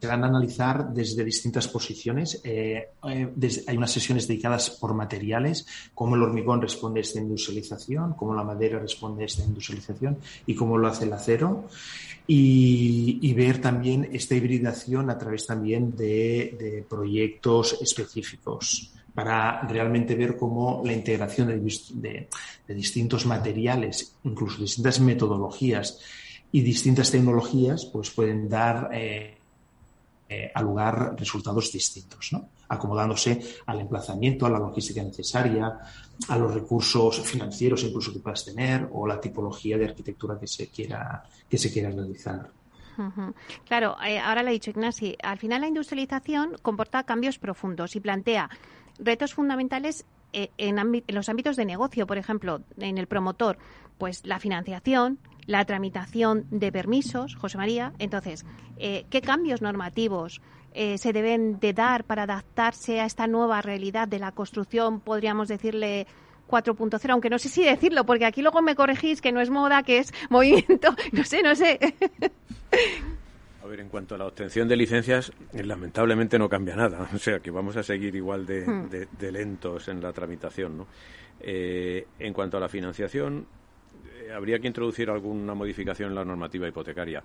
[0.00, 2.40] se van a analizar desde distintas posiciones.
[2.44, 8.14] Eh, eh, hay unas sesiones dedicadas por materiales, cómo el hormigón responde a esta industrialización,
[8.14, 11.64] cómo la madera responde a esta industrialización y cómo lo hace el acero.
[12.30, 20.82] Y, ver también esta hibridación a través también de, proyectos específicos para realmente ver cómo
[20.84, 22.28] la integración de,
[22.68, 26.00] distintos materiales, incluso distintas metodologías
[26.52, 29.37] y distintas tecnologías, pues pueden dar eh,
[30.28, 32.50] eh, a lugar resultados distintos, ¿no?
[32.68, 35.78] acomodándose al emplazamiento, a la logística necesaria,
[36.28, 40.68] a los recursos financieros incluso que puedas tener o la tipología de arquitectura que se
[40.68, 42.50] quiera, que se quiera realizar.
[43.66, 48.00] Claro, eh, ahora lo ha dicho Ignasi, al final la industrialización comporta cambios profundos y
[48.00, 48.50] plantea
[48.98, 50.76] retos fundamentales eh, en,
[51.08, 53.56] los ámbitos de negocio, por ejemplo, en el promotor,
[53.98, 57.92] pues la financiación, la tramitación de permisos, José María.
[57.98, 58.46] Entonces,
[58.78, 60.40] eh, ¿qué cambios normativos
[60.74, 65.48] eh, se deben de dar para adaptarse a esta nueva realidad de la construcción, podríamos
[65.48, 66.06] decirle
[66.48, 69.82] 4.0, aunque no sé si decirlo, porque aquí luego me corregís que no es moda,
[69.82, 71.78] que es movimiento, no sé, no sé.
[73.62, 77.08] A ver, en cuanto a la obtención de licencias, lamentablemente no cambia nada.
[77.14, 79.32] O sea, que vamos a seguir igual de, hmm.
[79.32, 80.78] lentos en la tramitación.
[80.78, 80.86] ¿no?
[81.40, 83.46] Eh, en cuanto a la financiación,
[84.34, 87.22] habría que introducir alguna modificación en la normativa hipotecaria.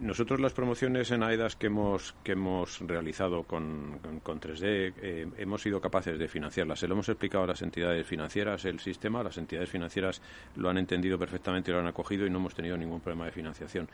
[0.00, 5.62] Nosotros las promociones en AEDAS que hemos, que hemos realizado con, con, 3D eh, hemos
[5.62, 6.80] sido capaces de financiarlas.
[6.80, 10.20] Se lo hemos explicado a las entidades financieras el sistema, las entidades financieras
[10.56, 13.30] lo han entendido perfectamente y lo han acogido y no hemos tenido ningún problema de
[13.30, 13.88] financiación.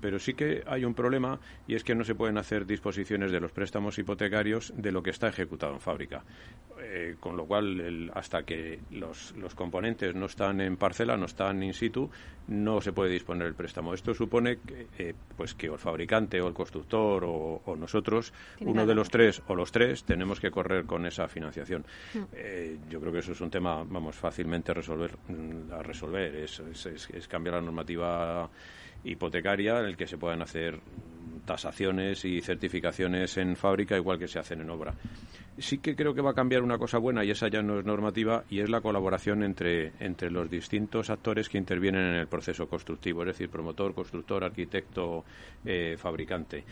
[0.00, 3.40] Pero sí que hay un problema y es que no se pueden hacer disposiciones de
[3.40, 6.24] los préstamos hipotecarios de lo que está ejecutado en fábrica.
[6.80, 11.62] Eh, con lo cual, hasta que los, los componentes no están en parcela, no están
[11.72, 12.10] in situ,
[12.48, 13.94] no se puede disponer el préstamo.
[13.94, 18.94] Esto supone que, eh, pues que el fabricante o el constructor o, nosotros, uno de
[18.94, 21.84] los tres o los tres, tenemos que correr con esa financiación.
[22.14, 22.18] Mm.
[22.32, 26.34] Eh, yo creo que eso es un tema, vamos, fácilmente resolver, mm, a resolver.
[26.36, 28.50] Es, es, cambiar la normativa
[29.04, 30.80] hipotecaria en el que se puedan hacer
[31.44, 34.94] tasaciones y certificaciones en fábrica igual que se hacen en obra
[35.58, 37.84] sí que creo que va a cambiar una cosa buena y esa ya no es
[37.84, 42.68] normativa y es la colaboración entre, entre los distintos actores que intervienen en el proceso
[42.68, 45.24] constructivo, es decir, promotor, constructor, arquitecto,
[45.64, 46.64] eh, fabricante.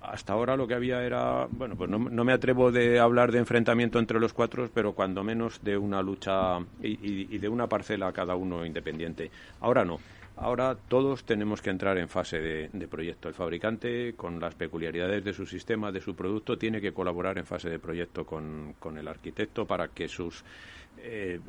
[0.00, 3.98] Hasta ahora lo que había era, bueno, pues no, me atrevo de hablar de enfrentamiento
[3.98, 8.36] entre los cuatro, pero cuando menos de una lucha y, y de una parcela cada
[8.36, 9.30] uno independiente.
[9.60, 9.98] Ahora no.
[10.36, 13.28] Ahora todos tenemos que entrar en fase de, proyecto.
[13.28, 17.46] El fabricante, con las peculiaridades de su sistema, de su producto, tiene que colaborar en
[17.46, 20.44] fase de proyecto con, el arquitecto para que sus
[20.98, 21.40] eh,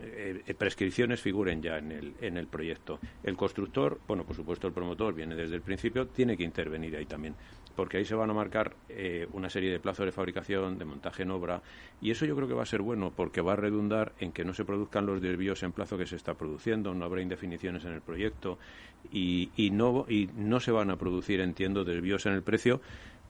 [0.47, 2.99] eh, prescripciones figuren ya en el, en el proyecto.
[3.23, 7.05] El constructor, bueno, por supuesto el promotor viene desde el principio, tiene que intervenir ahí
[7.05, 7.35] también
[7.77, 11.21] porque ahí se van a marcar eh, una serie de plazos de fabricación, de montaje
[11.21, 11.61] en obra,
[12.01, 14.43] y eso yo creo que va a ser bueno porque va a redundar en que
[14.43, 17.93] no se produzcan los desvíos en plazo que se está produciendo, no habrá indefiniciones en
[17.93, 18.57] el proyecto
[19.11, 22.81] y, y, no, y no se van a producir, entiendo, desvíos en el precio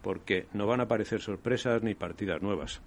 [0.02, 2.80] porque no van a aparecer sorpresas ni partidas nuevas.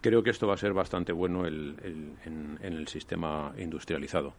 [0.00, 1.76] Creo que esto va a ser bastante bueno el,
[2.24, 4.32] en, el sistema industrializado.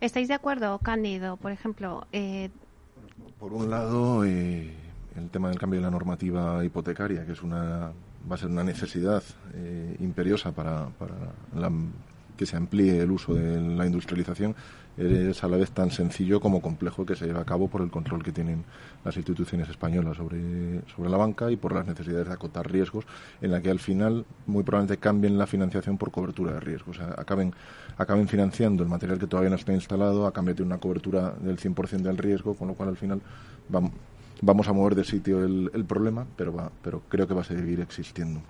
[0.00, 1.36] ¿Estáis de acuerdo, Cándido?
[1.36, 2.50] Por ejemplo, eh...
[3.40, 4.72] por un lado, eh,
[5.16, 7.92] el tema del cambio de la normativa hipotecaria, que es una
[8.30, 9.22] va a ser una necesidad
[9.54, 11.14] eh, imperiosa para, para
[12.36, 14.54] que se amplíe el uso de la industrialización,
[14.98, 17.90] es a la vez tan sencillo como complejo que se lleva a cabo por el
[17.90, 18.64] control que tienen
[19.04, 23.04] las instituciones españolas sobre, sobre la banca y por las necesidades de acotar riesgos,
[23.42, 26.96] en la que al final muy probablemente cambien la financiación por cobertura de riesgos.
[26.96, 27.54] O sea, acaben,
[27.98, 31.58] acaben financiando el material que todavía no está instalado a cambio de una cobertura del
[31.58, 33.20] 100% del riesgo, con lo cual al final
[33.68, 33.92] vamos
[34.42, 37.80] vamos a mover de sitio el, problema, pero, va, pero creo que va a seguir
[37.80, 38.40] existiendo.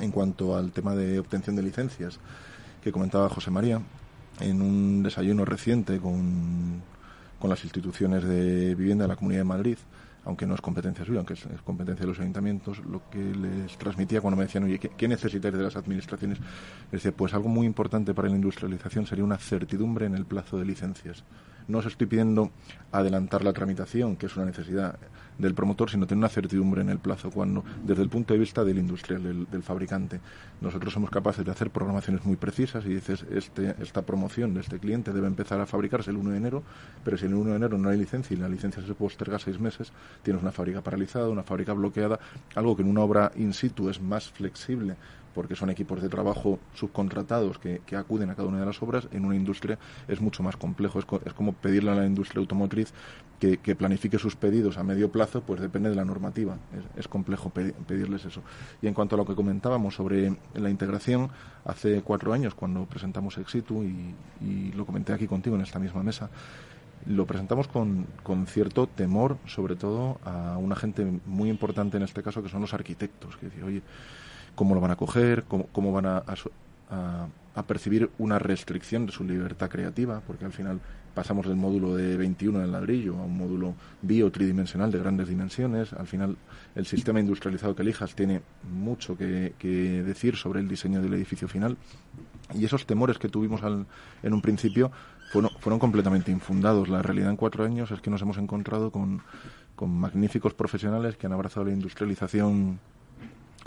[0.00, 2.18] En cuanto al tema de obtención de licencias
[2.82, 3.80] que comentaba José María,
[4.40, 6.82] en un desayuno reciente con,
[7.38, 9.78] con las instituciones de vivienda de la Comunidad de Madrid,
[10.24, 14.20] aunque no es competencia suya, aunque es, competencia de los ayuntamientos, lo que les transmitía
[14.20, 16.38] cuando me decían, oye, ¿qué, necesitáis de las administraciones?
[16.92, 20.58] Les decía, pues algo muy importante para la industrialización sería una certidumbre en el plazo
[20.58, 21.24] de licencias.
[21.70, 22.50] No os estoy pidiendo
[22.90, 24.98] adelantar la tramitación, que es una necesidad
[25.38, 28.64] del promotor, sino tener una certidumbre en el plazo, cuando desde el punto de vista
[28.64, 30.20] del industrial, del, fabricante,
[30.60, 34.78] nosotros somos capaces de hacer programaciones muy precisas y dices, este, esta promoción de este
[34.78, 36.62] cliente debe empezar a fabricarse el 1 de enero,
[37.04, 39.58] pero si el 1 de enero no hay licencia y la licencia se posterga seis
[39.60, 39.92] meses,
[40.22, 42.18] tienes una fábrica paralizada, una fábrica bloqueada,
[42.54, 44.96] algo que en una obra in situ es más flexible
[45.34, 49.24] porque son equipos de trabajo subcontratados que, acuden a cada una de las obras, en
[49.24, 49.78] una industria
[50.08, 50.98] es mucho más complejo.
[50.98, 52.92] Es, como pedirle a la industria automotriz
[53.38, 56.56] que, planifique sus pedidos a medio plazo, pues depende de la normativa.
[56.96, 58.42] Es, complejo pedirles eso.
[58.82, 61.30] Y en cuanto a lo que comentábamos sobre la integración,
[61.64, 66.02] hace cuatro años, cuando presentamos Exitu, y, y lo comenté aquí contigo en esta misma
[66.02, 66.30] mesa,
[67.06, 72.22] lo presentamos con, con, cierto temor, sobre todo a una gente muy importante en este
[72.22, 73.82] caso, que son los arquitectos, que dice, oye,
[74.60, 76.22] cómo lo van a coger, cómo, van a,
[76.90, 80.78] a, percibir una restricción de su libertad creativa, porque al final
[81.14, 85.94] pasamos del módulo de 21 en ladrillo a un módulo bio tridimensional de grandes dimensiones.
[85.94, 86.36] Al final,
[86.74, 89.54] el sistema industrializado que elijas tiene mucho que,
[90.04, 91.78] decir sobre el diseño del edificio final.
[92.52, 94.92] Y esos temores que tuvimos en un principio
[95.32, 96.90] fueron, fueron completamente infundados.
[96.90, 99.22] La realidad en cuatro años es que nos hemos encontrado con,
[99.74, 102.78] con magníficos profesionales que han abrazado la industrialización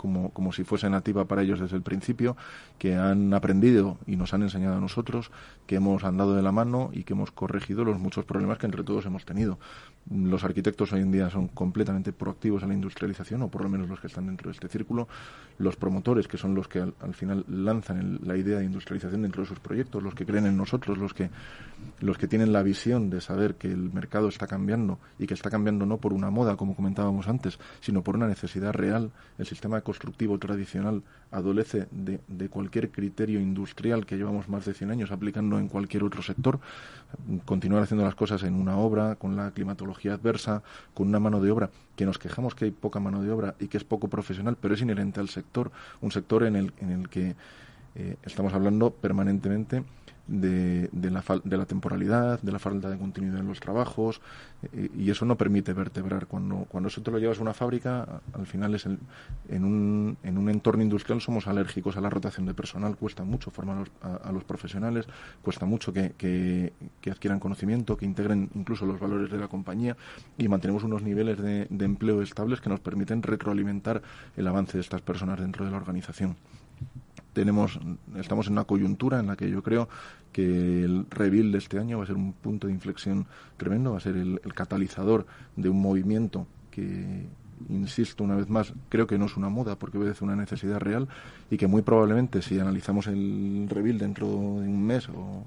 [0.04, 2.36] como, como si fuese nativa para ellos desde el principio,
[2.78, 5.30] que han aprendido y nos han enseñado a nosotros,
[5.66, 8.84] que hemos andado de la mano y que hemos corregido los muchos problemas que entre
[8.84, 9.58] todos hemos tenido.
[10.10, 13.88] Los arquitectos hoy en día son completamente proactivos a la industrialización, o por lo menos
[13.88, 15.08] los que están dentro de este círculo.
[15.56, 19.48] Los promotores, que son los que al, final lanzan la idea de industrialización dentro de
[19.48, 21.30] sus proyectos, los que creen en nosotros, los que,
[22.00, 25.48] los que tienen la visión de saber que el mercado está cambiando y que está
[25.48, 29.10] cambiando no por una moda, como comentábamos antes, sino por una necesidad real.
[29.38, 34.90] El sistema constructivo tradicional adolece de, de cualquier criterio industrial que llevamos más de 100
[34.90, 36.60] años aplicando en cualquier otro sector.
[37.46, 40.62] Continuar haciendo las cosas en una obra, con la climatología adversa,
[40.94, 43.68] con una mano de obra que nos quejamos que hay poca mano de obra y
[43.68, 45.70] que es poco profesional, pero es inherente al sector,
[46.00, 47.34] un sector en el, en el que
[47.94, 49.84] eh, estamos hablando permanentemente
[50.26, 54.20] de, de, la, de la temporalidad, de la falta de continuidad en los trabajos,
[54.72, 56.26] eh, y eso no permite vertebrar.
[56.26, 60.38] Cuando, cuando eso te lo llevas a una fábrica, al final es en, un, en
[60.38, 64.44] un entorno industrial somos alérgicos a la rotación de personal, cuesta mucho formar a, los
[64.44, 65.06] profesionales,
[65.42, 69.96] cuesta mucho que, que, adquieran conocimiento, que integren incluso los valores de la compañía
[70.38, 74.02] y mantenemos unos niveles de, de empleo estables que nos permiten retroalimentar
[74.36, 76.36] el avance de estas personas dentro de la organización
[77.34, 77.78] tenemos,
[78.16, 79.88] estamos en una coyuntura en la que yo creo
[80.32, 83.26] que el rebuild de este año va a ser un punto de inflexión
[83.56, 85.26] tremendo, va a ser el, catalizador
[85.56, 87.26] de un movimiento que,
[87.68, 91.08] insisto una vez más, creo que no es una moda porque obedece una necesidad real
[91.50, 95.46] y que muy probablemente si analizamos el rebuild dentro de un mes o,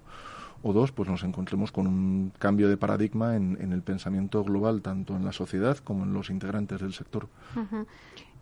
[0.74, 5.24] dos, pues nos encontremos con un cambio de paradigma en, el pensamiento global, tanto en
[5.24, 7.30] la sociedad como en los integrantes del sector.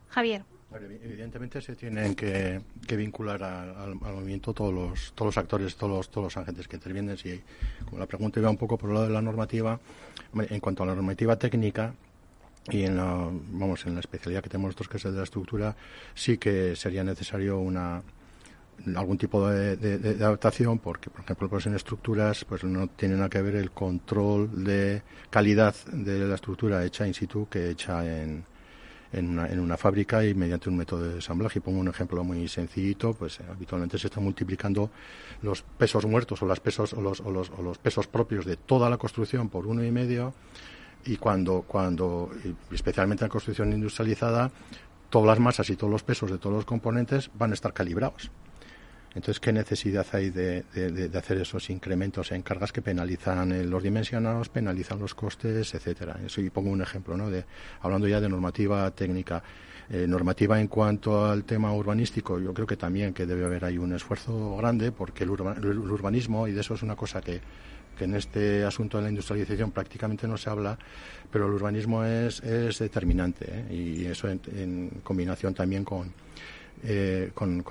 [0.09, 0.43] Javier.
[0.73, 2.61] Evidentemente se tienen que,
[2.97, 7.17] vincular al, movimiento todos los, todos los actores, todos los, todos los agentes que intervienen.
[7.17, 7.41] Si,
[7.85, 9.79] como la pregunta iba un poco por el lado de la normativa,
[10.33, 11.93] en cuanto a la normativa técnica,
[12.69, 15.23] y en la, vamos, en la especialidad que tenemos nosotros, que es el de la
[15.23, 15.75] estructura,
[16.13, 18.01] sí que sería necesario una,
[18.95, 23.41] algún tipo de, adaptación porque por ejemplo pues en estructuras pues no tiene nada que
[23.41, 28.43] ver el control de calidad de la estructura hecha in situ que hecha en,
[29.17, 31.59] en una, fábrica y mediante un método de ensamblaje.
[31.59, 34.89] Y pongo un ejemplo muy sencillito, pues eh, habitualmente se están multiplicando
[35.41, 38.57] los pesos muertos o, las pesos, o, los, o, los, o los pesos propios de
[38.57, 40.33] toda la construcción por uno y medio
[41.05, 42.31] y cuando, cuando
[42.71, 44.51] especialmente en la construcción industrializada,
[45.09, 48.31] todas las masas y todos los pesos de todos los componentes van a estar calibrados.
[49.15, 50.65] Entonces, ¿qué necesidad hay de,
[51.17, 56.19] hacer esos incrementos en cargas que penalizan los dimensionados, penalizan los costes, etcétera?
[56.25, 57.29] Eso y pongo un ejemplo, ¿no?
[57.29, 57.45] De,
[57.79, 59.41] hablando ya de normativa técnica.
[59.87, 63.77] Eh, normativa en cuanto al tema urbanístico, yo creo que también que debe haber ahí
[63.77, 67.39] un esfuerzo grande porque el, urbanismo, y de eso es una cosa que,
[67.99, 70.77] en este asunto de la industrialización prácticamente no se habla,
[71.31, 73.73] pero el urbanismo es, es determinante ¿eh?
[73.73, 76.11] y eso en combinación también con,
[76.83, 77.63] eh, con,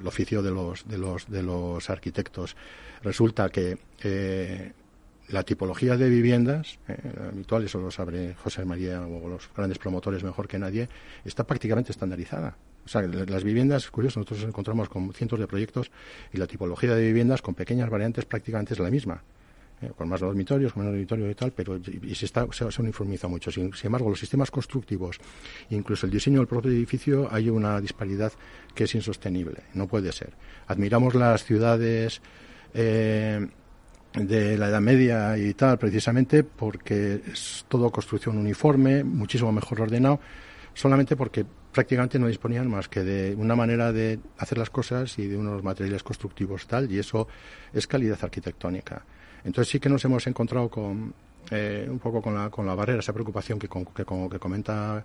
[0.00, 2.56] el oficio de los, de, los, de los arquitectos.
[3.02, 4.72] Resulta que eh,
[5.28, 6.96] la tipología de viviendas eh,
[7.30, 10.88] habitual, eso lo sabe José María o los grandes promotores mejor que nadie,
[11.24, 12.56] está prácticamente estandarizada.
[12.84, 15.90] O sea, las viviendas, curioso, nosotros nos encontramos con cientos de proyectos
[16.32, 19.22] y la tipología de viviendas con pequeñas variantes prácticamente es la misma.
[19.80, 23.28] Eh, con más dormitorios, con menos dormitorios y tal, pero y, se, está, se, uniformiza
[23.28, 23.50] mucho.
[23.50, 25.20] Sin, embargo, los sistemas constructivos,
[25.70, 28.32] incluso el diseño del propio edificio, hay una disparidad
[28.74, 30.32] que es insostenible, no puede ser.
[30.66, 32.20] Admiramos las ciudades
[32.74, 33.46] eh,
[34.14, 40.18] de la Edad Media y tal, precisamente porque es todo construcción uniforme, muchísimo mejor ordenado,
[40.74, 45.26] solamente porque prácticamente no disponían más que de una manera de hacer las cosas y
[45.28, 47.28] de unos materiales constructivos tal, y eso
[47.72, 49.04] es calidad arquitectónica.
[49.44, 51.14] Entonces sí que nos hemos encontrado con
[51.50, 55.04] eh, un poco con la, con la barrera, esa preocupación que, que, que comenta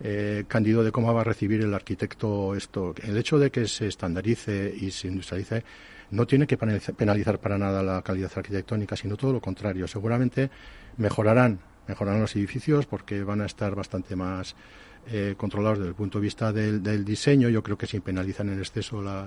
[0.00, 2.94] eh, Cándido de cómo va a recibir el arquitecto esto.
[3.02, 5.64] El hecho de que se estandarice y se industrialice
[6.10, 9.86] no tiene que penalizar para nada la calidad arquitectónica, sino todo lo contrario.
[9.86, 10.50] Seguramente
[10.96, 11.58] mejorarán,
[11.88, 14.54] mejorarán los edificios porque van a estar bastante más
[15.06, 17.48] eh, controlados desde el punto de vista del, diseño.
[17.48, 19.26] Yo creo que se penalizan en exceso la,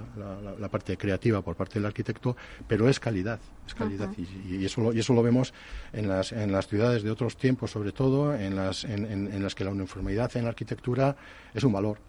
[0.72, 5.00] parte creativa por parte del arquitecto, pero es calidad, es calidad y, eso lo, y
[5.00, 5.54] eso lo vemos
[5.92, 9.64] en las, en las ciudades de otros tiempos, sobre todo en las, en, las que
[9.64, 11.16] la uniformidad en la arquitectura
[11.54, 12.00] es un valor.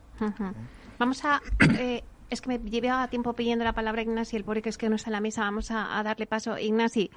[0.98, 1.42] Vamos a
[1.78, 4.88] eh, es que me lleva tiempo pidiendo la palabra Ignasi, el pobre que es que
[4.88, 5.42] no está en la mesa.
[5.42, 6.58] Vamos a, darle paso.
[6.58, 7.10] Ignasi,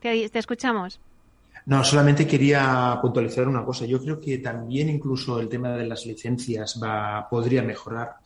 [0.00, 1.00] te escuchamos.
[1.70, 3.86] No, solamente quería puntualizar una cosa.
[3.86, 8.16] Yo creo que también incluso el tema de las licencias va, podría mejorar,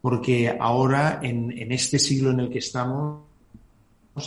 [0.00, 3.22] porque ahora en, en este siglo en el que estamos,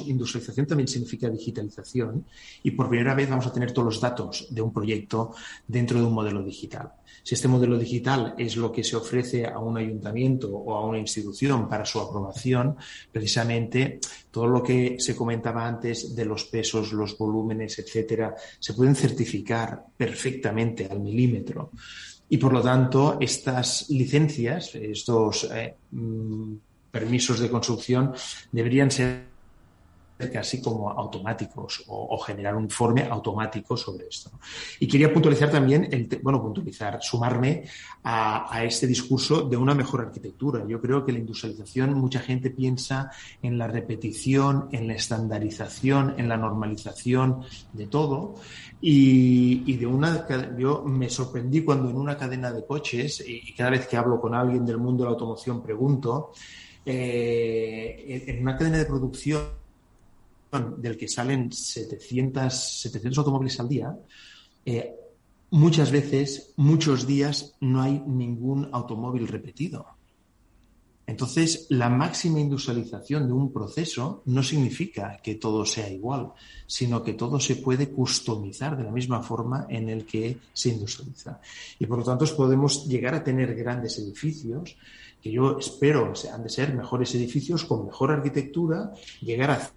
[0.06, 2.26] industrialización también significa digitalización
[2.64, 5.34] y por primera vez vamos a tener todos los datos de un proyecto
[5.68, 6.92] dentro de un modelo digital.
[7.24, 11.00] Si este modelo digital es lo que se ofrece a un ayuntamiento o a una
[11.00, 12.76] institución para su aprobación,
[13.12, 14.00] precisamente
[14.32, 19.86] todo lo que se comentaba antes de los pesos, los volúmenes, etcétera, se pueden certificar
[19.98, 21.72] perfectamente al milímetro.
[22.30, 26.54] Y por lo tanto, estas licencias, estos eh, mm,
[26.92, 28.14] permisos de construcción,
[28.52, 29.35] deberían ser
[30.18, 34.32] casi como automáticos o, generar un informe automático sobre esto.
[34.80, 37.66] Y quería puntualizar también, el bueno, puntualizar, sumarme
[38.04, 40.66] a, este discurso de una mejor arquitectura.
[40.68, 43.12] Yo creo que la industrialización, mucha gente piensa
[43.42, 47.42] en la repetición, en la estandarización, en la normalización
[47.74, 48.36] de todo.
[48.80, 50.26] Y, de una,
[50.58, 54.34] yo me sorprendí cuando en una cadena de coches, y cada vez que hablo con
[54.34, 56.32] alguien del mundo de la automoción pregunto,
[56.86, 59.65] eh, en una cadena de producción
[60.60, 63.98] del que salen 700, 700 automóviles al día,
[64.66, 64.94] eh,
[65.52, 69.86] muchas veces, muchos días, no hay ningún automóvil repetido.
[71.08, 76.32] Entonces, la máxima industrialización de un proceso no significa que todo sea igual,
[76.66, 81.40] sino que todo se puede customizar de la misma forma en el que se industrializa.
[81.78, 84.76] Y por lo tanto, podemos llegar a tener grandes edificios
[85.22, 88.92] que yo espero han de ser mejores edificios con mejor arquitectura,
[89.22, 89.72] llegar a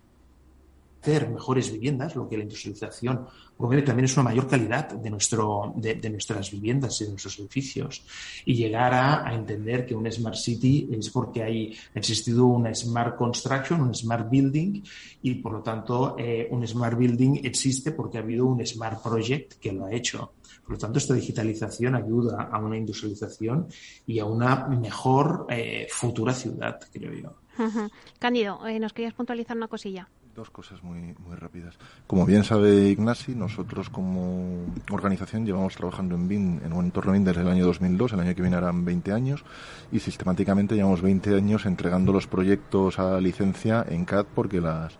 [1.00, 3.26] hacer mejores viviendas, lo que la industrialización
[3.56, 8.04] promueve también es una mayor calidad de, nuestro, de, nuestras viviendas y de nuestros edificios.
[8.44, 13.16] Y llegar a, entender que un Smart City es porque hay, ha existido una Smart
[13.16, 14.82] Construction, un Smart Building,
[15.22, 19.54] y por lo tanto eh, un Smart Building existe porque ha habido un Smart Project
[19.54, 20.32] que lo ha hecho.
[20.62, 23.68] Por lo tanto, esta digitalización ayuda a una industrialización
[24.06, 27.34] y a una mejor eh, futura ciudad, creo yo.
[28.18, 30.08] Cándido, eh, nos querías puntualizar una cosilla.
[30.38, 31.76] Dos cosas muy, muy rápidas.
[32.06, 37.24] Como bien sabe Ignasi, nosotros como organización llevamos trabajando en BIN, en un entorno BIN
[37.24, 39.44] desde el año 2002, el año que viene harán 20 años,
[39.90, 44.96] y sistemáticamente llevamos 20 años entregando los proyectos a licencia en CAD porque las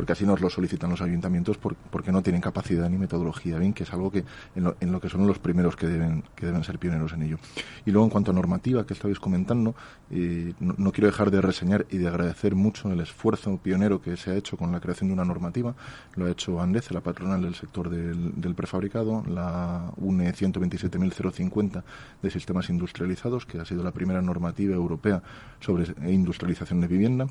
[0.00, 3.82] porque así nos lo solicitan los ayuntamientos porque no tienen capacidad ni metodología, bien, que
[3.82, 4.24] es algo que
[4.56, 7.38] en lo, que son los primeros que deben, que deben ser pioneros en ello.
[7.84, 9.74] Y luego en cuanto a normativa que estabais comentando,
[10.10, 14.30] eh, no, quiero dejar de reseñar y de agradecer mucho el esfuerzo pionero que se
[14.30, 15.74] ha hecho con la creación de una normativa.
[16.16, 21.82] Lo ha hecho Andece, la patronal del sector del, prefabricado, la UNE 127.050
[22.22, 25.22] de sistemas industrializados, que ha sido la primera normativa europea
[25.60, 27.26] sobre industrialización de vivienda,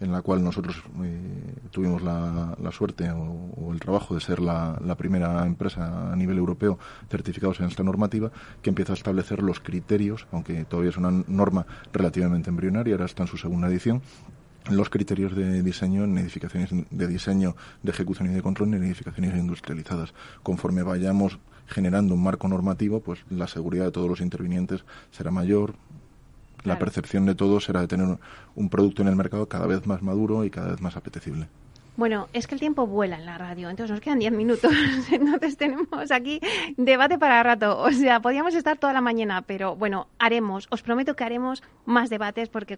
[0.00, 2.13] en la cual nosotros eh, tuvimos la,
[2.74, 7.82] suerte o, el trabajo de ser la, primera empresa a nivel europeo certificados en esta
[7.82, 8.30] normativa
[8.62, 13.22] que empieza a establecer los criterios, aunque todavía es una norma relativamente embrionaria, ahora está
[13.22, 14.02] en su segunda edición,
[14.70, 19.36] los criterios de diseño en edificaciones de diseño, de ejecución y de control en edificaciones
[19.36, 20.14] industrializadas.
[20.42, 25.74] Conforme vayamos generando un marco normativo, pues la seguridad de todos los intervinientes será mayor,
[26.64, 28.18] la percepción de todos será de tener
[28.54, 31.48] un producto en el mercado cada vez más maduro y cada vez más apetecible.
[31.96, 34.72] Bueno, es que el tiempo vuela en la radio, entonces nos quedan 10 minutos.
[35.12, 36.40] Entonces tenemos aquí
[36.76, 37.78] debate para rato.
[37.78, 42.10] O sea, podríamos estar toda la mañana, pero bueno, haremos, os prometo que haremos más
[42.10, 42.76] debates porque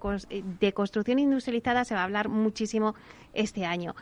[0.60, 2.94] de construcción industrializada se va a hablar muchísimo
[3.32, 3.94] este año.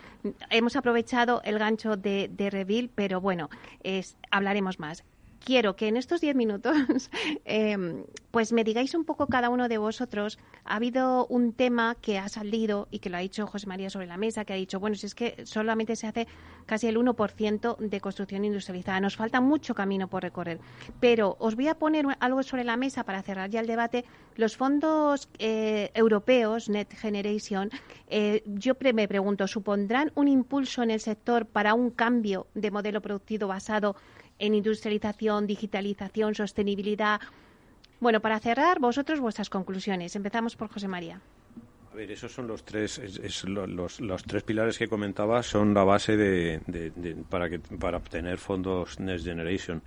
[0.50, 3.50] Hemos aprovechado el gancho de, de pero bueno,
[3.84, 5.04] es, hablaremos más
[5.44, 6.74] quiero que en estos diez minutos
[7.44, 10.38] em, pues me digáis un poco cada uno de vosotros.
[10.64, 14.06] Ha habido un tema que ha salido y que lo ha dicho José María sobre
[14.06, 16.26] la mesa, que ha dicho, bueno, si es que solamente se hace
[16.66, 19.00] casi el 1% de construcción industrializada.
[19.00, 20.58] Nos falta mucho camino por recorrer.
[20.98, 24.04] Pero os voy a poner algo sobre la mesa para cerrar ya el debate.
[24.36, 27.70] Los fondos eh, europeos, Net Generation,
[28.08, 33.00] eh, yo me pregunto, ¿supondrán un impulso en el sector para un cambio de modelo
[33.00, 37.20] productivo basado en industrialización, digitalización, sostenibilidad.
[38.00, 40.16] Bueno, para cerrar, vosotros vuestras conclusiones.
[40.16, 41.20] Empezamos por José María.
[41.92, 43.00] A ver, esos son los tres,
[43.44, 46.60] los, los, tres pilares que comentaba son la base de,
[47.30, 49.80] para, que, para obtener fondos Next Generation.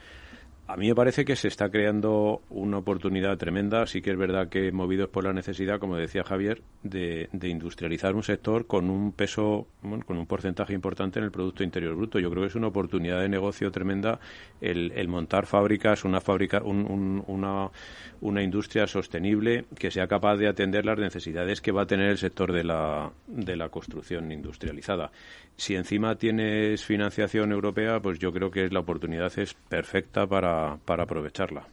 [0.69, 3.85] A mí me parece que se está creando una oportunidad tremenda.
[3.85, 8.23] Sí que es verdad que movidos por la necesidad, como decía Javier, de, industrializar un
[8.23, 9.67] sector con un peso,
[10.05, 12.19] con un porcentaje importante en el Producto Interior Bruto.
[12.19, 14.19] Yo creo que es una oportunidad de negocio tremenda
[14.59, 17.71] el, montar fábricas, una fábrica, una,
[18.19, 22.17] una industria sostenible que sea capaz de atender las necesidades que va a tener el
[22.17, 25.11] sector de la, de la construcción industrializada.
[25.55, 31.03] Si encima tienes financiación europea, pues yo creo que la oportunidad es perfecta para, para
[31.03, 31.67] aprovecharla.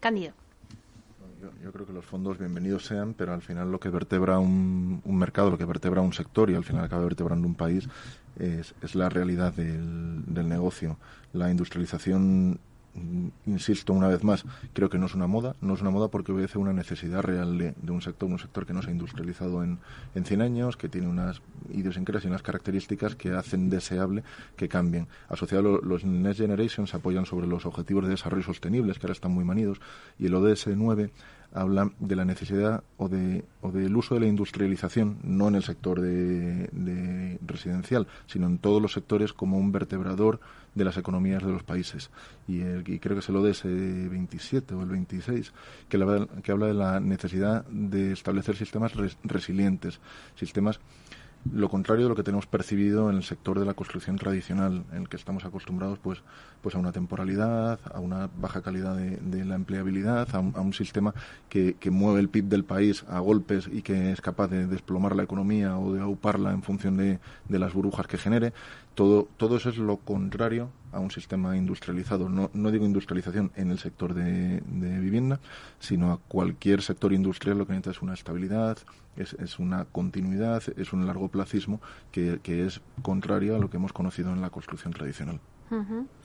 [0.00, 0.34] Cándido.
[1.62, 5.16] Yo, creo que los fondos bienvenidos sean, pero al final lo que vertebra un, un
[5.16, 7.88] mercado, lo que vertebra un sector y al final acaba vertebrando un país
[8.38, 10.98] es, es la realidad del, del negocio.
[11.32, 12.60] La industrialización
[13.46, 16.32] insisto una vez más, creo que no es una moda, no es una moda porque
[16.32, 19.62] obedece a una necesidad real de, un sector, un sector que no se ha industrializado
[19.62, 19.78] en,
[20.14, 21.40] en 100 años, que tiene unas
[21.72, 24.24] idiosincrasias y unas características que hacen deseable
[24.56, 25.06] que cambien.
[25.28, 29.32] Asociados los Next Generation se apoyan sobre los objetivos de desarrollo sostenibles, que ahora están
[29.32, 29.80] muy manidos,
[30.18, 31.10] y el ODS 9
[31.52, 35.62] habla de la necesidad o, de, o del uso de la industrialización, no en el
[35.62, 40.40] sector de, residencial, sino en todos los sectores como un vertebrador
[40.74, 42.10] de las economías de los países.
[42.46, 42.60] Y,
[42.98, 45.52] creo que es el ODS 27 o el 26
[45.88, 48.92] que, que habla de la necesidad de establecer sistemas
[49.24, 50.00] resilientes,
[50.36, 50.80] sistemas
[51.52, 55.02] lo contrario de lo que tenemos percibido en el sector de la construcción tradicional, en
[55.02, 56.22] el que estamos acostumbrados pues,
[56.60, 61.14] pues a una temporalidad, a una baja calidad de, la empleabilidad, a un, sistema
[61.48, 65.16] que, que, mueve el PIB del país a golpes y que es capaz de desplomar
[65.16, 67.18] la economía o de auparla en función de,
[67.48, 68.52] de las burbujas que genere.
[69.00, 72.28] Todo, todo eso es lo contrario a un sistema industrializado.
[72.28, 75.40] No, no digo industrialización en el sector de, vivienda,
[75.78, 78.76] sino a cualquier sector industrial lo que necesita es una estabilidad,
[79.16, 81.80] es, es una continuidad, es un largo placismo
[82.12, 85.40] que, que, es contrario a lo que hemos conocido en la construcción tradicional.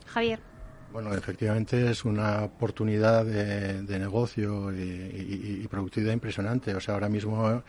[0.07, 0.41] Javier.
[0.91, 6.75] Bueno, efectivamente es una oportunidad de, negocio y, y, productividad impresionante.
[6.75, 7.63] O sea, ahora mismo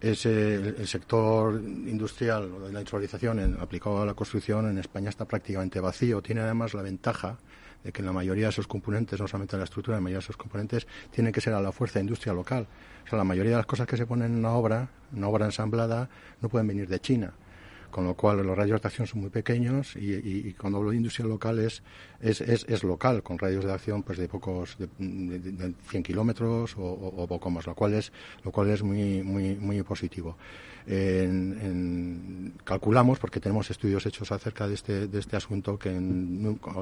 [0.00, 5.80] es el, sector industrial de la industrialización aplicado a la construcción en España está prácticamente
[5.80, 6.22] vacío.
[6.22, 7.38] Tiene además la ventaja
[7.82, 10.24] de que en la mayoría de esos componentes, no solamente la estructura, la mayoría de
[10.24, 12.66] esos componentes tienen que ser a la fuerza de industria local.
[13.04, 15.46] O sea, la mayoría de las cosas que se ponen en una obra, una obra
[15.46, 16.08] ensamblada,
[16.40, 17.32] no pueden venir de China
[17.90, 21.26] con lo cual los radios de acción son muy pequeños y, cuando hablo de industria
[21.26, 21.82] local es,
[22.20, 24.88] es, es, local, con radios de acción pues de pocos, de,
[25.88, 28.12] 100 kilómetros o, poco más, lo cual es,
[28.44, 30.36] lo cual es muy, muy, muy positivo.
[32.64, 35.90] calculamos, porque tenemos estudios hechos acerca de este, de este asunto, que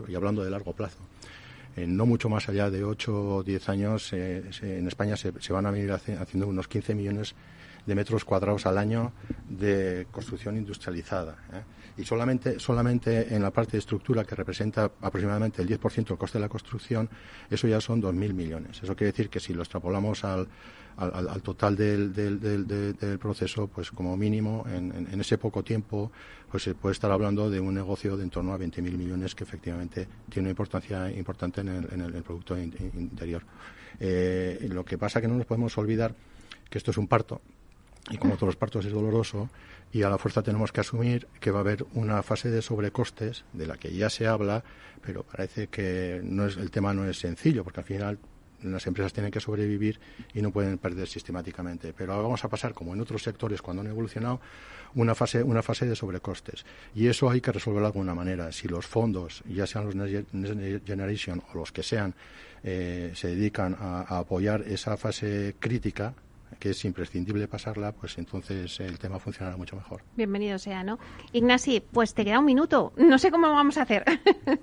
[0.08, 0.98] y hablando de largo plazo,
[1.76, 5.66] en no mucho más allá de 8 o 10 años, en España se, se, van
[5.66, 7.34] a venir haciendo unos 15 millones
[7.86, 9.12] de metros cuadrados al año
[9.48, 11.36] de construcción industrializada.
[11.52, 11.62] ¿eh?
[11.98, 16.38] Y solamente, solamente en la parte de estructura, que representa aproximadamente el 10% del coste
[16.38, 17.08] de la construcción,
[17.48, 18.82] eso ya son 2.000 millones.
[18.82, 20.48] Eso quiere decir que si lo extrapolamos al,
[20.98, 26.10] al, total del, del, del, proceso, pues como mínimo, en, en, ese poco tiempo,
[26.50, 29.44] pues se puede estar hablando de un negocio de en torno a 20.000 millones que
[29.44, 33.42] efectivamente tiene una importancia importante en el, en el, Producto Interior.
[34.00, 36.14] Eh, lo que pasa que no nos podemos olvidar
[36.68, 37.40] que esto es un parto
[38.10, 39.50] y como todos los partos es doloroso
[39.92, 43.44] y a la fuerza tenemos que asumir que va a haber una fase de sobrecostes
[43.52, 44.62] de la que ya se habla,
[45.04, 48.18] pero parece que no es el tema no es sencillo porque al final
[48.62, 50.00] las empresas tienen que sobrevivir
[50.34, 51.92] y no pueden perder sistemáticamente.
[51.92, 54.40] Pero ahora vamos a pasar, como en otros sectores cuando han evolucionado,
[54.94, 56.64] una fase, una fase de sobrecostes.
[56.94, 58.50] Y eso hay que resolverlo de alguna manera.
[58.52, 62.14] Si los fondos, ya sean los Next Generation o los que sean,
[62.62, 66.14] eh, se dedican a, apoyar esa fase crítica,
[66.58, 70.02] que es imprescindible pasarla, pues entonces el tema funcionará mucho mejor.
[70.16, 70.98] Bienvenido sea, ¿no?
[71.32, 72.92] Ignasi, pues te queda un minuto.
[72.96, 74.04] No sé cómo lo vamos a hacer.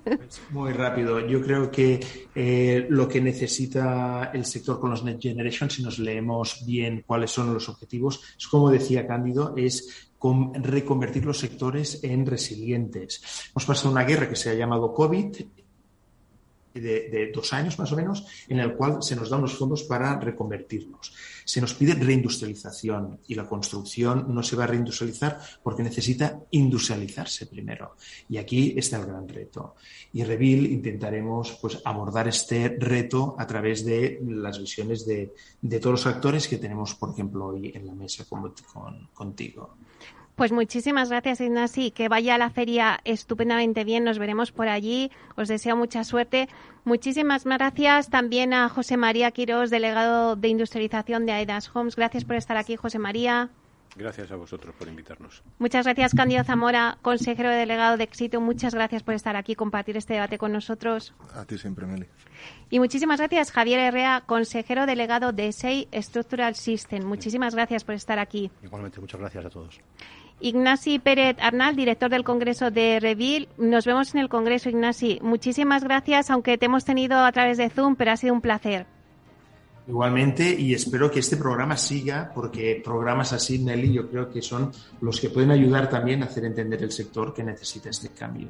[0.50, 1.20] Muy rápido.
[1.26, 2.00] Yo creo que
[2.34, 7.30] eh, lo que necesita el sector con los Net Generation, si nos leemos bien cuáles
[7.30, 10.10] son los objetivos, es como decía Cándido, es
[10.54, 13.22] reconvertir los sectores en resilientes.
[13.50, 15.36] Hemos pasado una guerra que se ha llamado COVID
[16.74, 20.18] de, dos años más o menos, en el cual se nos dan los fondos para
[20.18, 21.12] reconvertirnos.
[21.44, 27.46] Se nos pide reindustrialización y la construcción no se va a reindustrializar porque necesita industrializarse
[27.46, 27.96] primero.
[28.28, 29.74] Y aquí está el gran reto.
[30.12, 35.32] Y Revil intentaremos pues, abordar este reto a través de las visiones de,
[35.80, 38.52] todos los actores que tenemos, por ejemplo, hoy en la mesa con,
[39.12, 39.76] contigo.
[40.36, 41.92] Pues muchísimas gracias, Ignasi.
[41.92, 44.02] Que vaya a la feria estupendamente bien.
[44.04, 45.10] Nos veremos por allí.
[45.36, 46.48] Os deseo mucha suerte.
[46.84, 51.96] Muchísimas gracias también a José María Quirós, delegado de industrialización de AEDAS Homes.
[51.96, 53.50] Gracias por estar aquí, José María.
[53.96, 55.42] Gracias a vosotros por invitarnos.
[55.58, 58.40] Muchas gracias, Cándido Zamora, consejero delegado de Éxito.
[58.40, 61.14] Muchas gracias por estar aquí y compartir este debate con nosotros.
[61.32, 62.06] A ti siempre, Meli.
[62.70, 67.04] Y muchísimas gracias, Javier Herrea, consejero delegado de SEI Structural System.
[67.04, 68.50] Muchísimas gracias por estar aquí.
[68.64, 69.80] Igualmente, muchas gracias a todos.
[70.44, 73.48] Ignasi Pérez Arnal, director del Congreso de Revil.
[73.56, 75.18] Nos vemos en el Congreso, Ignasi.
[75.22, 78.84] Muchísimas gracias, aunque te hemos tenido a través de Zoom, pero ha sido un placer.
[79.88, 84.70] Igualmente, y espero que este programa siga, porque programas así, Nelly, yo creo que son
[85.00, 88.48] los que pueden ayudar también a hacer entender el sector que necesita este cambio.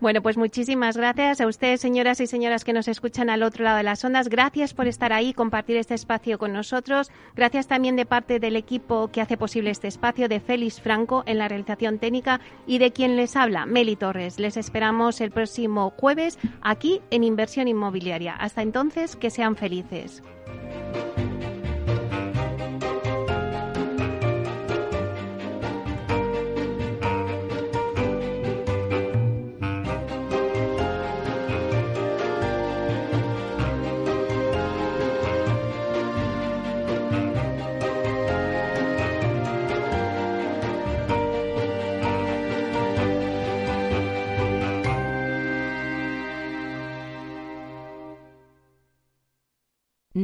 [0.00, 3.78] Bueno, pues muchísimas gracias a ustedes, señoras y señoras que nos escuchan al otro lado
[3.78, 4.28] de las ondas.
[4.28, 7.10] Gracias por estar ahí, compartir este espacio con nosotros.
[7.34, 11.38] Gracias también de parte del equipo que hace posible este espacio, de Félix Franco en
[11.38, 14.38] la realización técnica y de quien les habla, Meli Torres.
[14.38, 18.34] Les esperamos el próximo jueves aquí en Inversión Inmobiliaria.
[18.36, 20.22] Hasta entonces, que sean felices.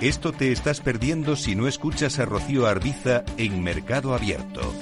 [0.00, 4.72] Esto te estás perdiendo si no escuchas a Rocío Arbiza en Mercado Abierto.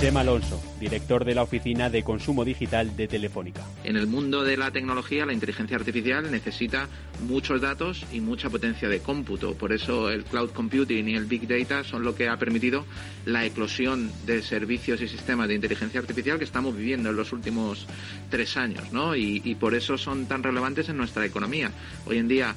[0.00, 3.60] Tema Alonso, director de la Oficina de Consumo Digital de Telefónica.
[3.84, 6.88] En el mundo de la tecnología, la inteligencia artificial necesita
[7.28, 9.54] muchos datos y mucha potencia de cómputo.
[9.54, 12.86] Por eso el cloud computing y el big data son lo que ha permitido
[13.26, 17.86] la eclosión de servicios y sistemas de inteligencia artificial que estamos viviendo en los últimos
[18.28, 19.14] tres años, ¿no?
[19.14, 21.70] Y, y por eso son tan relevantes en nuestra economía.
[22.06, 22.56] Hoy en día